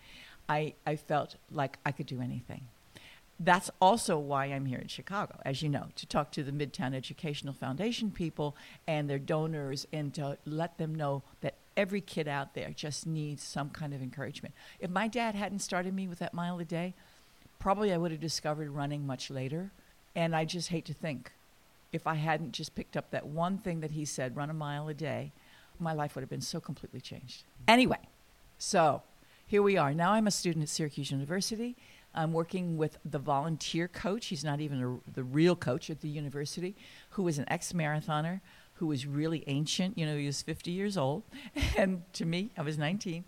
I, 0.49 0.75
I 0.87 0.97
felt 0.97 1.37
like 1.50 1.79
I 1.87 1.93
could 1.93 2.07
do 2.07 2.21
anything 2.21 2.67
that's 3.43 3.71
also 3.81 4.19
why 4.19 4.47
I'm 4.47 4.67
here 4.67 4.79
in 4.79 4.89
Chicago, 4.89 5.41
as 5.47 5.63
you 5.63 5.71
know, 5.71 5.87
to 5.97 6.07
talk 6.07 6.31
to 6.33 6.43
the 6.43 6.53
Midtown 6.53 6.95
Educational 6.95 7.55
Foundation 7.55 8.11
people 8.11 8.55
and 8.87 9.09
their 9.09 9.19
donors 9.19 9.87
and 9.93 10.13
to 10.15 10.37
let 10.45 10.77
them 10.77 10.95
know 10.95 11.23
that 11.41 11.55
every 11.75 12.03
kid 12.03 12.29
out 12.29 12.53
there 12.53 12.71
just 12.77 13.07
needs 13.07 13.43
some 13.43 13.71
kind 13.71 13.95
of 13.95 14.03
encouragement. 14.03 14.55
If 14.79 14.91
my 14.91 15.09
dad 15.09 15.35
hadn't 15.35 15.61
started 15.61 15.95
me 15.95 16.07
with 16.07 16.19
that 16.19 16.35
mile 16.35 16.59
a 16.59 16.67
day, 16.67 16.93
probably 17.59 17.95
I 17.95 17.97
would 17.97 18.11
have 18.11 18.21
discovered 18.21 18.69
running 18.69 19.07
much 19.07 19.31
later. 19.31 19.71
And 20.15 20.37
I 20.37 20.45
just 20.45 20.69
hate 20.69 20.85
to 20.87 20.95
think 20.95 21.33
if 21.93 22.07
I 22.07 22.17
hadn't 22.17 22.53
just 22.53 22.75
picked 22.75 22.97
up 22.97 23.11
that 23.11 23.27
one 23.27 23.57
thing 23.57 23.81
that 23.81 23.93
he 23.93 24.05
said, 24.05 24.37
run 24.37 24.51
a 24.51 24.55
mile 24.55 24.89
a 24.89 24.95
day, 24.95 25.33
my 25.79 25.95
life 25.95 26.15
would 26.15 26.23
have 26.23 26.31
been 26.31 26.43
so 26.43 26.61
completely 26.61 27.01
changed. 27.01 27.45
Mm-hmm. 27.45 27.65
Anyway, 27.69 27.99
so 28.59 29.03
here 29.47 29.63
we 29.63 29.79
are. 29.79 29.95
Now 29.95 30.13
I'm 30.13 30.27
a 30.27 30.31
student 30.31 30.63
at 30.63 30.69
Syracuse 30.69 31.11
University. 31.11 31.77
I'm 32.14 32.33
working 32.33 32.76
with 32.76 32.99
the 33.05 33.19
volunteer 33.19 33.88
coach. 33.88 34.26
He's 34.26 34.45
not 34.45 34.61
even 34.61 34.83
a, 34.83 35.11
the 35.12 35.23
real 35.23 35.55
coach 35.57 35.90
at 35.90 36.00
the 36.00 36.09
university, 36.09 36.75
who 37.11 37.29
is 37.29 37.38
an 37.38 37.45
ex 37.49 37.73
marathoner, 37.73 38.40
who 38.75 38.87
was 38.87 39.07
really 39.07 39.45
ancient. 39.47 39.97
You 39.97 40.07
know, 40.07 40.17
he 40.17 40.26
was 40.26 40.43
50 40.43 40.71
years 40.71 40.97
old. 40.97 41.23
And 41.76 42.02
to 42.14 42.25
me, 42.25 42.50
I 42.57 42.62
was 42.62 42.79
19. 42.79 43.25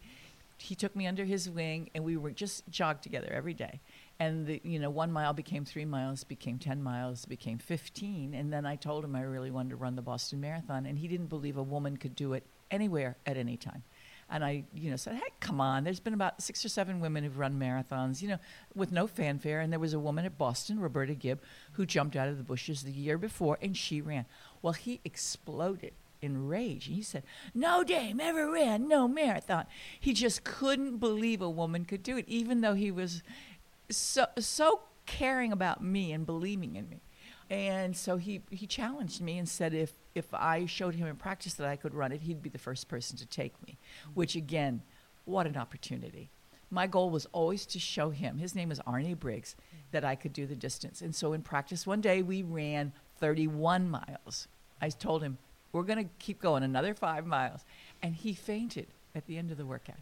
He 0.59 0.75
took 0.75 0.95
me 0.95 1.07
under 1.07 1.25
his 1.25 1.51
wing, 1.51 1.91
and 1.95 2.05
we 2.05 2.17
were 2.17 2.31
just 2.31 2.69
jogged 2.69 3.03
together 3.03 3.29
every 3.33 3.55
day. 3.55 3.81
And 4.21 4.47
the, 4.47 4.61
you 4.63 4.79
know, 4.79 4.91
one 4.91 5.11
mile 5.11 5.33
became 5.33 5.65
three 5.65 5.85
miles, 5.85 6.23
became 6.23 6.59
10 6.59 6.83
miles, 6.83 7.25
became 7.25 7.59
15. 7.59 8.35
And 8.35 8.53
then 8.53 8.65
I 8.65 8.77
told 8.77 9.05
him 9.05 9.17
I 9.17 9.23
really 9.23 9.51
wanted 9.51 9.71
to 9.71 9.77
run 9.77 9.97
the 9.97 10.03
Boston 10.03 10.41
Marathon, 10.41 10.87
and 10.87 10.99
he 10.99 11.09
didn't 11.09 11.27
believe 11.27 11.57
a 11.57 11.63
woman 11.63 11.97
could 11.97 12.15
do 12.15 12.33
it 12.33 12.45
anywhere 12.71 13.17
at 13.27 13.37
any 13.37 13.57
time. 13.57 13.83
And 14.33 14.45
I, 14.45 14.65
you 14.75 14.91
know, 14.91 14.97
said, 14.97 15.15
"Hey, 15.15 15.31
come 15.41 15.61
on! 15.61 15.85
There's 15.85 16.01
been 16.01 16.15
about 16.15 16.43
six 16.43 16.65
or 16.65 16.69
seven 16.69 17.01
women 17.01 17.23
who've 17.23 17.39
run 17.39 17.59
marathons, 17.59 18.23
you 18.23 18.29
know, 18.29 18.39
with 18.75 18.91
no 18.91 19.07
fanfare." 19.07 19.61
And 19.61 19.71
there 19.71 19.79
was 19.79 19.93
a 19.93 20.01
woman 20.01 20.25
at 20.25 20.39
Boston, 20.39 20.81
Roberta 20.81 21.15
Gibb, 21.15 21.41
who 21.73 21.85
jumped 21.85 22.17
out 22.17 22.29
of 22.29 22.39
the 22.39 22.43
bushes 22.43 22.83
the 22.83 22.93
year 22.93 23.19
before, 23.19 23.59
and 23.61 23.77
she 23.77 24.01
ran. 24.01 24.25
Well, 24.63 24.73
he 24.73 25.01
exploded 25.05 25.93
in 26.23 26.47
rage. 26.47 26.87
And 26.87 26.97
he 26.97 27.03
said, 27.03 27.25
No 27.53 27.85
dame 27.85 28.21
ever 28.21 28.51
ran 28.51 28.89
no 28.89 29.09
marathon. 29.09 29.67
He 29.99 30.15
just 30.15 30.45
couldn't 30.45 30.99
believe 30.99 31.43
a 31.43 31.51
woman 31.51 31.85
could 31.85 32.03
do 32.03 32.17
it, 32.17 32.25
even 32.29 32.61
though 32.61 32.75
he 32.75 32.91
was 32.91 33.23
so 33.91 34.27
so 34.39 34.83
caring 35.05 35.53
about 35.53 35.83
me 35.83 36.13
and 36.13 36.25
believing 36.25 36.77
in 36.77 36.89
me. 36.89 37.03
And 37.51 37.97
so 37.97 38.17
he, 38.17 38.43
he 38.51 38.67
challenged 38.67 39.21
me 39.21 39.37
and 39.37 39.49
said 39.49 39.75
if, 39.75 39.93
if 40.15 40.33
I 40.35 40.67
showed 40.67 40.95
him 40.95 41.07
in 41.07 41.17
practice 41.17 41.55
that 41.55 41.69
I 41.69 41.77
could 41.77 41.95
run 41.95 42.13
it, 42.13 42.23
he'd 42.23 42.43
be 42.43 42.51
the 42.51 42.59
first 42.59 42.89
person 42.89 43.17
to 43.19 43.27
take 43.27 43.55
me, 43.67 43.79
mm-hmm. 44.03 44.11
which 44.15 44.37
again, 44.37 44.83
what 45.25 45.47
an 45.47 45.57
opportunity. 45.57 46.31
My 46.71 46.87
goal 46.87 47.11
was 47.11 47.27
always 47.33 47.67
to 47.67 47.79
show 47.79 48.11
him, 48.11 48.39
his 48.39 48.55
name 48.55 48.71
is 48.71 48.81
Arnie 48.81 49.19
Briggs, 49.19 49.55
mm-hmm. 49.55 49.79
that 49.93 50.05
I 50.05 50.15
could 50.15 50.33
do 50.33 50.47
the 50.47 50.55
distance. 50.55 51.03
And 51.03 51.15
so 51.15 51.33
in 51.33 51.43
practice, 51.43 51.87
one 51.87 52.01
day 52.01 52.23
we 52.23 52.43
ran 52.43 52.93
31 53.19 53.89
miles. 53.89 54.49
I 54.81 54.89
told 54.89 55.23
him, 55.23 55.39
we're 55.73 55.85
going 55.85 56.05
to 56.05 56.11
keep 56.19 56.41
going 56.41 56.63
another 56.63 56.95
five 56.95 57.27
miles. 57.27 57.65
And 58.03 58.15
he 58.15 58.35
fainted 58.35 58.89
at 59.15 59.27
the 59.27 59.39
end 59.39 59.51
of 59.51 59.57
the 59.57 59.67
workout. 59.67 59.99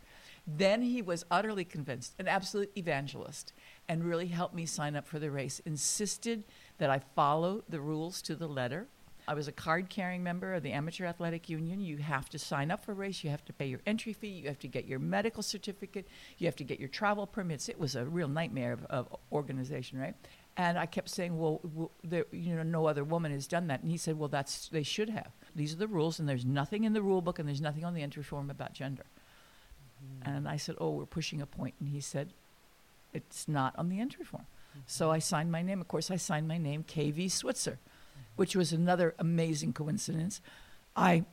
Then 0.46 0.82
he 0.82 1.02
was 1.02 1.24
utterly 1.30 1.64
convinced, 1.64 2.14
an 2.18 2.26
absolute 2.26 2.70
evangelist, 2.76 3.52
and 3.88 4.04
really 4.04 4.28
helped 4.28 4.54
me 4.54 4.66
sign 4.66 4.96
up 4.96 5.06
for 5.06 5.18
the 5.18 5.30
race, 5.30 5.60
insisted 5.64 6.44
that 6.78 6.90
I 6.90 7.00
follow 7.14 7.62
the 7.68 7.80
rules 7.80 8.22
to 8.22 8.34
the 8.34 8.48
letter. 8.48 8.86
I 9.28 9.34
was 9.34 9.48
a 9.48 9.52
card 9.52 9.88
carrying 9.88 10.22
member 10.22 10.54
of 10.54 10.62
the 10.62 10.72
Amateur 10.72 11.04
Athletic 11.06 11.48
Union. 11.48 11.80
You 11.80 11.98
have 11.98 12.28
to 12.30 12.38
sign 12.38 12.70
up 12.70 12.84
for 12.84 12.92
a 12.92 12.94
race, 12.94 13.22
you 13.22 13.30
have 13.30 13.44
to 13.46 13.52
pay 13.52 13.66
your 13.66 13.80
entry 13.86 14.12
fee, 14.12 14.28
you 14.28 14.48
have 14.48 14.58
to 14.60 14.68
get 14.68 14.86
your 14.86 14.98
medical 14.98 15.42
certificate, 15.42 16.06
you 16.38 16.46
have 16.46 16.56
to 16.56 16.64
get 16.64 16.80
your 16.80 16.88
travel 16.88 17.26
permits. 17.26 17.68
It 17.68 17.78
was 17.78 17.96
a 17.96 18.04
real 18.04 18.28
nightmare 18.28 18.72
of, 18.72 18.86
of 18.86 19.16
organization, 19.32 19.98
right? 19.98 20.14
And 20.56 20.78
I 20.78 20.86
kept 20.86 21.08
saying, 21.08 21.38
well, 21.38 21.60
well 21.74 21.90
there, 22.02 22.26
you 22.32 22.54
know, 22.54 22.62
no 22.62 22.86
other 22.86 23.04
woman 23.04 23.32
has 23.32 23.46
done 23.46 23.68
that. 23.68 23.82
And 23.82 23.90
he 23.90 23.96
said, 23.96 24.18
well, 24.18 24.28
that's 24.28 24.68
they 24.68 24.82
should 24.82 25.10
have. 25.10 25.30
These 25.54 25.72
are 25.72 25.78
the 25.78 25.86
rules, 25.86 26.18
and 26.18 26.28
there's 26.28 26.44
nothing 26.44 26.84
in 26.84 26.92
the 26.92 27.02
rule 27.02 27.22
book, 27.22 27.38
and 27.38 27.48
there's 27.48 27.60
nothing 27.60 27.84
on 27.84 27.94
the 27.94 28.02
entry 28.02 28.22
form 28.22 28.50
about 28.50 28.72
gender. 28.72 29.04
Mm-hmm. 30.04 30.30
And 30.30 30.48
I 30.48 30.56
said, 30.56 30.76
oh, 30.78 30.90
we're 30.90 31.06
pushing 31.06 31.40
a 31.40 31.46
point. 31.46 31.74
And 31.80 31.88
he 31.88 32.00
said, 32.00 32.30
it's 33.12 33.48
not 33.48 33.74
on 33.78 33.88
the 33.88 34.00
entry 34.00 34.24
form. 34.24 34.46
Mm-hmm. 34.72 34.80
So 34.86 35.10
I 35.10 35.18
signed 35.18 35.50
my 35.50 35.62
name. 35.62 35.80
Of 35.80 35.88
course, 35.88 36.10
I 36.10 36.16
signed 36.16 36.48
my 36.48 36.58
name, 36.58 36.84
KV 36.84 37.30
Switzer. 37.30 37.78
Which 38.40 38.56
was 38.56 38.72
another 38.72 39.14
amazing 39.18 39.70
coincidence. 39.70 40.40
I 40.96 41.24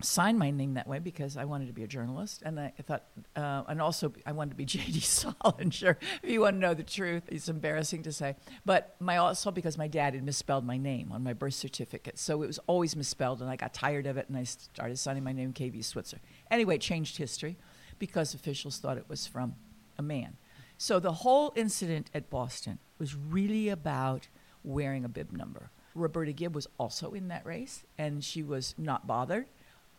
signed 0.00 0.38
my 0.38 0.52
name 0.52 0.74
that 0.74 0.86
way 0.86 1.00
because 1.00 1.36
I 1.36 1.44
wanted 1.44 1.66
to 1.66 1.72
be 1.72 1.82
a 1.82 1.88
journalist, 1.88 2.42
and 2.44 2.60
I 2.60 2.72
thought, 2.86 3.02
uh, 3.34 3.64
and 3.66 3.82
also 3.82 4.12
I 4.24 4.30
wanted 4.30 4.50
to 4.50 4.56
be 4.56 4.64
J.D. 4.76 5.00
Salinger. 5.00 5.98
if 6.22 6.30
you 6.30 6.42
want 6.42 6.54
to 6.54 6.60
know 6.60 6.72
the 6.72 6.84
truth, 6.84 7.24
it's 7.26 7.48
embarrassing 7.48 8.04
to 8.04 8.12
say, 8.12 8.36
but 8.64 8.94
my 9.00 9.16
also 9.16 9.50
because 9.50 9.76
my 9.76 9.88
dad 9.88 10.14
had 10.14 10.22
misspelled 10.22 10.64
my 10.64 10.76
name 10.76 11.10
on 11.10 11.24
my 11.24 11.32
birth 11.32 11.54
certificate, 11.54 12.16
so 12.16 12.44
it 12.44 12.46
was 12.46 12.60
always 12.68 12.94
misspelled, 12.94 13.40
and 13.40 13.50
I 13.50 13.56
got 13.56 13.74
tired 13.74 14.06
of 14.06 14.16
it, 14.16 14.28
and 14.28 14.38
I 14.38 14.44
started 14.44 15.00
signing 15.00 15.24
my 15.24 15.32
name 15.32 15.52
K.V. 15.52 15.82
Switzer. 15.82 16.20
Anyway, 16.48 16.76
it 16.76 16.80
changed 16.80 17.16
history 17.16 17.56
because 17.98 18.34
officials 18.34 18.78
thought 18.78 18.98
it 18.98 19.08
was 19.08 19.26
from 19.26 19.56
a 19.98 20.02
man. 20.02 20.36
So 20.78 21.00
the 21.00 21.10
whole 21.10 21.52
incident 21.56 22.08
at 22.14 22.30
Boston 22.30 22.78
was 23.00 23.16
really 23.16 23.68
about 23.68 24.28
wearing 24.62 25.04
a 25.04 25.08
bib 25.08 25.32
number. 25.32 25.70
Roberta 25.94 26.32
Gibb 26.32 26.54
was 26.54 26.66
also 26.78 27.12
in 27.12 27.28
that 27.28 27.44
race, 27.44 27.84
and 27.98 28.22
she 28.22 28.42
was 28.42 28.74
not 28.78 29.06
bothered. 29.06 29.46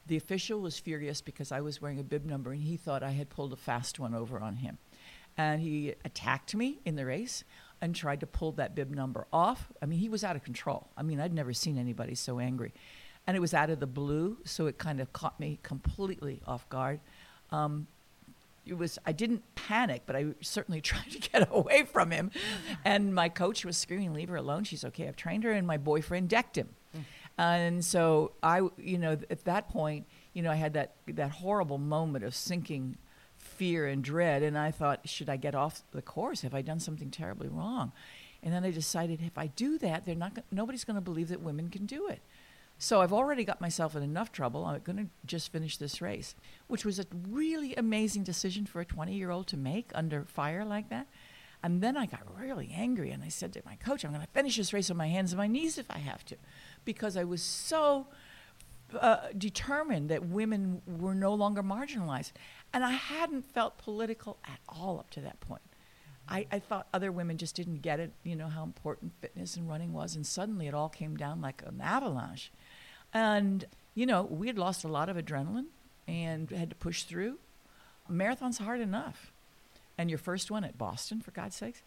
The 0.08 0.18
official 0.18 0.60
was 0.62 0.80
furious 0.80 1.22
because 1.22 1.52
I 1.52 1.62
was 1.62 1.82
wearing 1.82 2.00
a 2.00 2.04
bib 2.04 2.26
number, 2.26 2.52
and 2.52 2.62
he 2.62 2.78
thought 2.78 3.04
I 3.04 3.12
had 3.12 3.30
pulled 3.30 3.54
a 3.54 3.58
fast 3.58 4.00
one 4.00 4.16
over 4.16 4.40
on 4.40 4.58
him. 4.58 4.78
And 5.38 5.62
he 5.62 5.94
attacked 6.04 6.56
me 6.56 6.80
in 6.86 6.96
the 6.96 7.06
race 7.06 7.44
and 7.82 7.96
tried 7.96 8.20
to 8.20 8.28
pull 8.28 8.52
that 8.54 8.76
bib 8.76 8.92
number 8.92 9.28
off. 9.32 9.72
I 9.82 9.86
mean, 9.86 10.00
he 10.00 10.10
was 10.10 10.24
out 10.24 10.36
of 10.36 10.44
control. 10.44 10.90
I 10.98 11.04
mean, 11.04 11.20
I'd 11.20 11.34
never 11.34 11.54
seen 11.54 11.78
anybody 11.78 12.16
so 12.16 12.40
angry. 12.40 12.74
And 13.28 13.38
it 13.38 13.40
was 13.40 13.54
out 13.54 13.70
of 13.70 13.80
the 13.80 13.88
blue, 13.88 14.38
so 14.44 14.68
it 14.68 14.78
kind 14.78 15.00
of 15.00 15.14
caught 15.14 15.40
me 15.40 15.60
completely 15.64 16.42
off 16.46 16.68
guard. 16.70 17.00
Um, 17.52 17.88
it 18.72 18.78
was 18.78 18.98
I 19.06 19.12
didn't 19.12 19.44
panic, 19.56 20.04
but 20.06 20.16
I 20.16 20.28
certainly 20.42 20.82
tried 20.92 21.12
to 21.12 21.20
get 21.20 21.48
away 21.52 21.84
from 21.84 22.12
him. 22.12 22.32
And 22.84 23.14
my 23.14 23.30
coach 23.30 23.64
was 23.66 23.78
screaming, 23.78 24.14
"Leave 24.14 24.30
her 24.30 24.36
alone. 24.36 24.64
She's 24.64 24.86
okay. 24.86 25.08
I've 25.08 25.16
trained 25.16 25.44
her." 25.44 25.52
And 25.52 25.68
my 25.68 25.78
boyfriend 25.78 26.30
decked 26.30 26.58
him. 26.58 26.70
Mm. 26.96 27.04
And 27.38 27.86
so 27.86 28.32
I, 28.42 28.62
you 28.78 28.98
know, 28.98 29.18
at 29.30 29.46
that 29.46 29.70
point, 29.70 30.08
you 30.34 30.42
know, 30.42 30.52
I 30.52 30.56
had 30.56 30.74
that 30.74 30.96
that 31.08 31.32
horrible 31.32 31.78
moment 31.78 32.24
of 32.24 32.34
sinking 32.34 32.98
fear 33.38 33.88
and 33.88 34.04
dread, 34.04 34.44
and 34.44 34.58
I 34.58 34.72
thought, 34.72 35.08
should 35.10 35.30
I 35.30 35.36
get 35.36 35.56
off 35.56 35.84
the 35.92 36.02
course? 36.02 36.42
Have 36.42 36.54
I 36.54 36.62
done 36.62 36.80
something 36.80 37.10
terribly 37.10 37.48
wrong? 37.48 37.92
And 38.44 38.54
then 38.54 38.64
I 38.64 38.72
decided, 38.72 39.22
if 39.22 39.38
I 39.38 39.48
do 39.48 39.78
that, 39.80 40.06
they're 40.06 40.16
not. 40.16 40.38
Nobody's 40.52 40.84
going 40.84 40.96
to 40.96 41.02
believe 41.02 41.30
that 41.30 41.42
women 41.42 41.70
can 41.70 41.86
do 41.86 42.08
it. 42.08 42.22
So 42.82 43.00
I've 43.00 43.14
already 43.14 43.44
got 43.44 43.62
myself 43.62 43.96
in 43.96 44.02
enough 44.02 44.32
trouble. 44.32 44.66
I'm 44.66 44.82
going 44.82 44.98
to 44.98 45.06
just 45.24 45.52
finish 45.52 45.78
this 45.78 46.02
race, 46.02 46.34
which 46.66 46.84
was 46.84 46.98
a 46.98 47.06
really 47.30 47.76
amazing 47.76 48.24
decision 48.24 48.66
for 48.66 48.82
a 48.82 48.86
20 48.86 49.14
year 49.14 49.30
old 49.30 49.46
to 49.50 49.58
make 49.58 49.92
under 49.94 50.26
fire 50.26 50.66
like 50.66 50.90
that. 50.90 51.06
And 51.62 51.84
then 51.84 51.96
I 51.96 52.08
got 52.08 52.22
really 52.36 52.74
angry 52.76 53.12
and 53.12 53.24
I 53.24 53.28
said 53.28 53.54
to 53.54 53.62
my 53.68 53.76
coach, 53.76 54.04
I'm 54.04 54.10
going 54.10 54.26
to 54.26 54.32
finish 54.32 54.58
this 54.58 54.74
race 54.74 54.90
on 54.90 54.98
my 54.98 55.06
hands 55.06 55.32
and 55.32 55.38
my 55.38 55.46
knees 55.46 55.78
if 55.78 55.92
I 55.92 56.00
have 56.00 56.26
to, 56.26 56.38
because 56.84 57.16
I 57.16 57.24
was 57.24 57.44
so 57.44 58.08
uh, 59.00 59.28
determined 59.38 60.10
that 60.10 60.26
women 60.26 60.82
were 60.88 61.14
no 61.14 61.36
longer 61.36 61.62
marginalized. 61.62 62.32
And 62.74 62.84
I 62.84 62.94
hadn't 62.94 63.44
felt 63.44 63.78
political 63.78 64.40
at 64.44 64.60
all 64.68 64.98
up 64.98 65.12
to 65.12 65.22
that 65.22 65.40
point. 65.40 65.62
I, 66.28 66.48
I, 66.52 66.60
thought 66.60 66.88
other 66.94 67.12
women 67.12 67.38
just 67.38 67.56
didn't 67.56 67.82
get 67.82 68.00
it, 68.00 68.14
you 68.24 68.36
know, 68.36 68.48
how 68.48 68.64
important 68.64 69.12
fitness 69.20 69.58
and 69.58 69.68
running 69.68 69.92
was. 69.92 70.16
And 70.16 70.26
suddenly 70.26 70.68
it 70.68 70.74
all 70.74 70.88
came 70.88 71.18
down 71.18 71.42
like 71.42 71.62
an 71.66 71.82
avalanche. 71.82 72.52
And, 73.14 73.66
you 73.96 74.06
know, 74.06 74.24
we 74.24 74.48
had 74.48 74.58
lost 74.58 74.84
a 74.84 74.88
lot 74.88 75.10
of 75.10 75.18
adrenaline 75.18 75.68
and 76.08 76.50
had 76.50 76.70
to 76.70 76.76
push 76.76 77.04
through. 77.04 77.38
Marathon's 78.10 78.58
hard 78.58 78.82
enough. 78.82 79.32
And 79.98 80.10
your 80.10 80.20
first 80.20 80.50
one 80.50 80.64
at 80.64 80.78
Boston, 80.78 81.22
for 81.22 81.32
God's 81.32 81.56
sakes. 81.56 81.82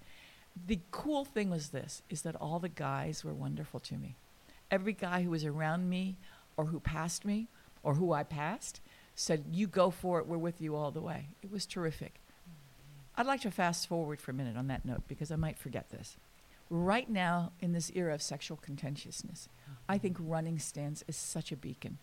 The 0.67 0.79
cool 0.91 1.25
thing 1.25 1.51
was 1.51 1.71
this 1.71 2.03
is 2.09 2.23
that 2.23 2.37
all 2.37 2.59
the 2.59 2.69
guys 2.69 3.25
were 3.25 3.35
wonderful 3.35 3.81
to 3.81 3.95
me. 3.97 4.15
Every 4.71 4.93
guy 4.93 5.23
who 5.23 5.31
was 5.31 5.45
around 5.45 5.89
me 5.89 6.17
or 6.57 6.67
who 6.67 6.81
passed 6.81 7.25
me 7.25 7.49
or 7.83 7.95
who 7.95 8.13
I 8.13 8.23
passed 8.23 8.81
said, 9.15 9.45
You 9.53 9.67
go 9.67 9.91
for 9.91 10.21
it, 10.21 10.27
we're 10.27 10.39
with 10.39 10.61
you 10.61 10.77
all 10.77 10.91
the 10.91 11.01
way. 11.01 11.29
It 11.43 11.51
was 11.51 11.67
terrific. 11.67 12.21
I'd 13.17 13.27
like 13.27 13.43
to 13.43 13.51
fast 13.51 13.89
forward 13.89 14.21
for 14.21 14.31
a 14.31 14.35
minute 14.35 14.57
on 14.57 14.69
that 14.69 14.85
note 14.85 15.03
because 15.07 15.31
I 15.31 15.37
might 15.37 15.59
forget 15.59 15.91
this. 15.91 16.17
Right 16.77 17.09
now, 17.09 17.53
in 17.61 17.73
this 17.73 17.93
era 17.95 18.15
of 18.15 18.21
sexual 18.21 18.57
contentiousness, 18.57 19.49
I 19.89 19.97
think 19.97 20.17
running 20.19 20.59
stands 20.59 21.05
as 21.07 21.15
such 21.15 21.53
a 21.53 21.57
beacon 21.57 21.99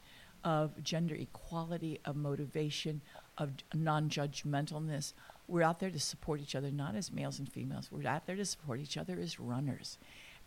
of 0.45 0.81
gender 0.81 1.13
equality, 1.13 1.99
of 2.05 2.15
motivation, 2.15 3.01
of 3.37 3.51
non 3.75 4.07
judgmentalness. 4.07 5.11
We're 5.49 5.63
out 5.63 5.81
there 5.81 5.89
to 5.89 5.99
support 5.99 6.39
each 6.39 6.55
other, 6.55 6.71
not 6.71 6.95
as 6.95 7.11
males 7.11 7.37
and 7.37 7.51
females. 7.51 7.89
We're 7.91 8.07
out 8.07 8.25
there 8.27 8.37
to 8.37 8.45
support 8.45 8.79
each 8.79 8.95
other 8.95 9.19
as 9.19 9.41
runners. 9.41 9.97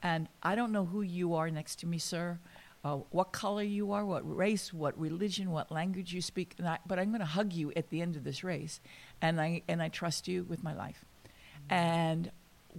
And 0.02 0.28
I 0.42 0.54
don't 0.54 0.72
know 0.72 0.86
who 0.86 1.02
you 1.02 1.34
are 1.34 1.50
next 1.50 1.80
to 1.80 1.86
me, 1.86 1.98
sir, 1.98 2.38
uh, 2.82 2.96
what 3.10 3.30
color 3.32 3.62
you 3.62 3.92
are, 3.92 4.06
what 4.06 4.22
race, 4.24 4.72
what 4.72 4.98
religion, 4.98 5.50
what 5.50 5.70
language 5.70 6.14
you 6.14 6.22
speak, 6.22 6.54
I, 6.64 6.78
but 6.86 6.98
I'm 6.98 7.10
going 7.10 7.20
to 7.20 7.26
hug 7.26 7.52
you 7.52 7.74
at 7.76 7.90
the 7.90 8.00
end 8.00 8.16
of 8.16 8.24
this 8.24 8.42
race. 8.42 8.80
And 9.20 9.38
I, 9.38 9.60
and 9.68 9.82
I 9.82 9.88
trust 9.90 10.28
you 10.28 10.44
with 10.44 10.62
my 10.62 10.72
life. 10.72 11.04
And 11.68 12.30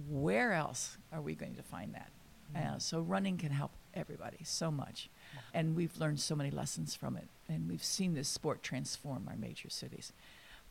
where 0.08 0.52
else 0.52 0.98
are 1.12 1.20
we 1.20 1.34
going 1.34 1.54
to 1.56 1.62
find 1.62 1.94
that? 1.94 2.10
Uh, 2.54 2.78
so 2.78 3.00
running 3.00 3.36
can 3.36 3.50
help 3.50 3.72
everybody 3.94 4.38
so 4.44 4.70
much. 4.70 5.10
And 5.52 5.74
we've 5.74 5.96
learned 5.98 6.20
so 6.20 6.36
many 6.36 6.50
lessons 6.50 6.94
from 6.94 7.16
it. 7.16 7.28
And 7.48 7.68
we've 7.68 7.84
seen 7.84 8.14
this 8.14 8.28
sport 8.28 8.62
transform 8.62 9.26
our 9.28 9.36
major 9.36 9.68
cities. 9.68 10.12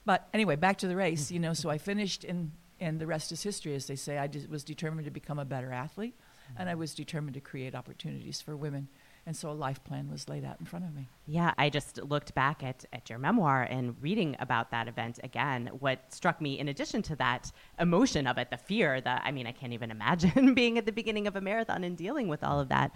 But 0.05 0.27
anyway, 0.33 0.55
back 0.55 0.77
to 0.79 0.87
the 0.87 0.95
race, 0.95 1.31
you 1.31 1.39
know, 1.39 1.53
so 1.53 1.69
I 1.69 1.77
finished 1.77 2.23
and 2.23 2.51
and 2.79 2.99
the 2.99 3.07
rest 3.07 3.31
is 3.31 3.41
history, 3.41 3.73
as 3.73 3.87
they 3.87 3.95
say. 3.95 4.17
I 4.17 4.29
was 4.49 4.63
determined 4.63 5.05
to 5.05 5.11
become 5.11 5.39
a 5.39 5.45
better 5.45 5.71
athlete, 5.71 6.13
and 6.57 6.69
I 6.69 6.75
was 6.75 6.93
determined 6.93 7.35
to 7.35 7.39
create 7.39 7.73
opportunities 7.73 8.41
for 8.41 8.57
women 8.57 8.89
and 9.25 9.35
so 9.35 9.49
a 9.49 9.53
life 9.53 9.83
plan 9.83 10.09
was 10.09 10.29
laid 10.29 10.45
out 10.45 10.57
in 10.59 10.65
front 10.65 10.85
of 10.85 10.93
me. 10.93 11.09
Yeah, 11.25 11.53
I 11.57 11.69
just 11.69 12.01
looked 12.03 12.35
back 12.35 12.63
at, 12.63 12.85
at 12.93 13.09
your 13.09 13.17
memoir 13.17 13.63
and 13.63 13.95
reading 14.01 14.35
about 14.39 14.69
that 14.71 14.87
event 14.87 15.19
again. 15.23 15.71
What 15.79 16.13
struck 16.13 16.39
me, 16.39 16.59
in 16.59 16.67
addition 16.67 17.01
to 17.03 17.15
that 17.15 17.51
emotion 17.79 18.27
of 18.27 18.37
it, 18.37 18.51
the 18.51 18.57
fear, 18.57 19.01
that 19.01 19.23
I 19.25 19.31
mean, 19.31 19.47
I 19.47 19.51
can't 19.51 19.73
even 19.73 19.89
imagine 19.89 20.53
being 20.55 20.77
at 20.77 20.85
the 20.85 20.91
beginning 20.91 21.25
of 21.25 21.35
a 21.35 21.41
marathon 21.41 21.83
and 21.83 21.97
dealing 21.97 22.27
with 22.27 22.43
all 22.43 22.59
of 22.59 22.69
that, 22.69 22.91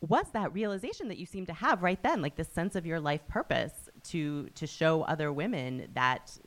was 0.00 0.26
that 0.32 0.52
realization 0.52 1.08
that 1.08 1.18
you 1.18 1.26
seem 1.26 1.46
to 1.46 1.54
have 1.54 1.82
right 1.82 2.02
then, 2.02 2.22
like 2.22 2.36
this 2.36 2.48
sense 2.48 2.76
of 2.76 2.86
your 2.86 3.00
life 3.00 3.26
purpose 3.26 3.88
to 4.04 4.48
to 4.54 4.66
show 4.66 5.02
other 5.02 5.32
women 5.32 5.88
that 5.94 6.38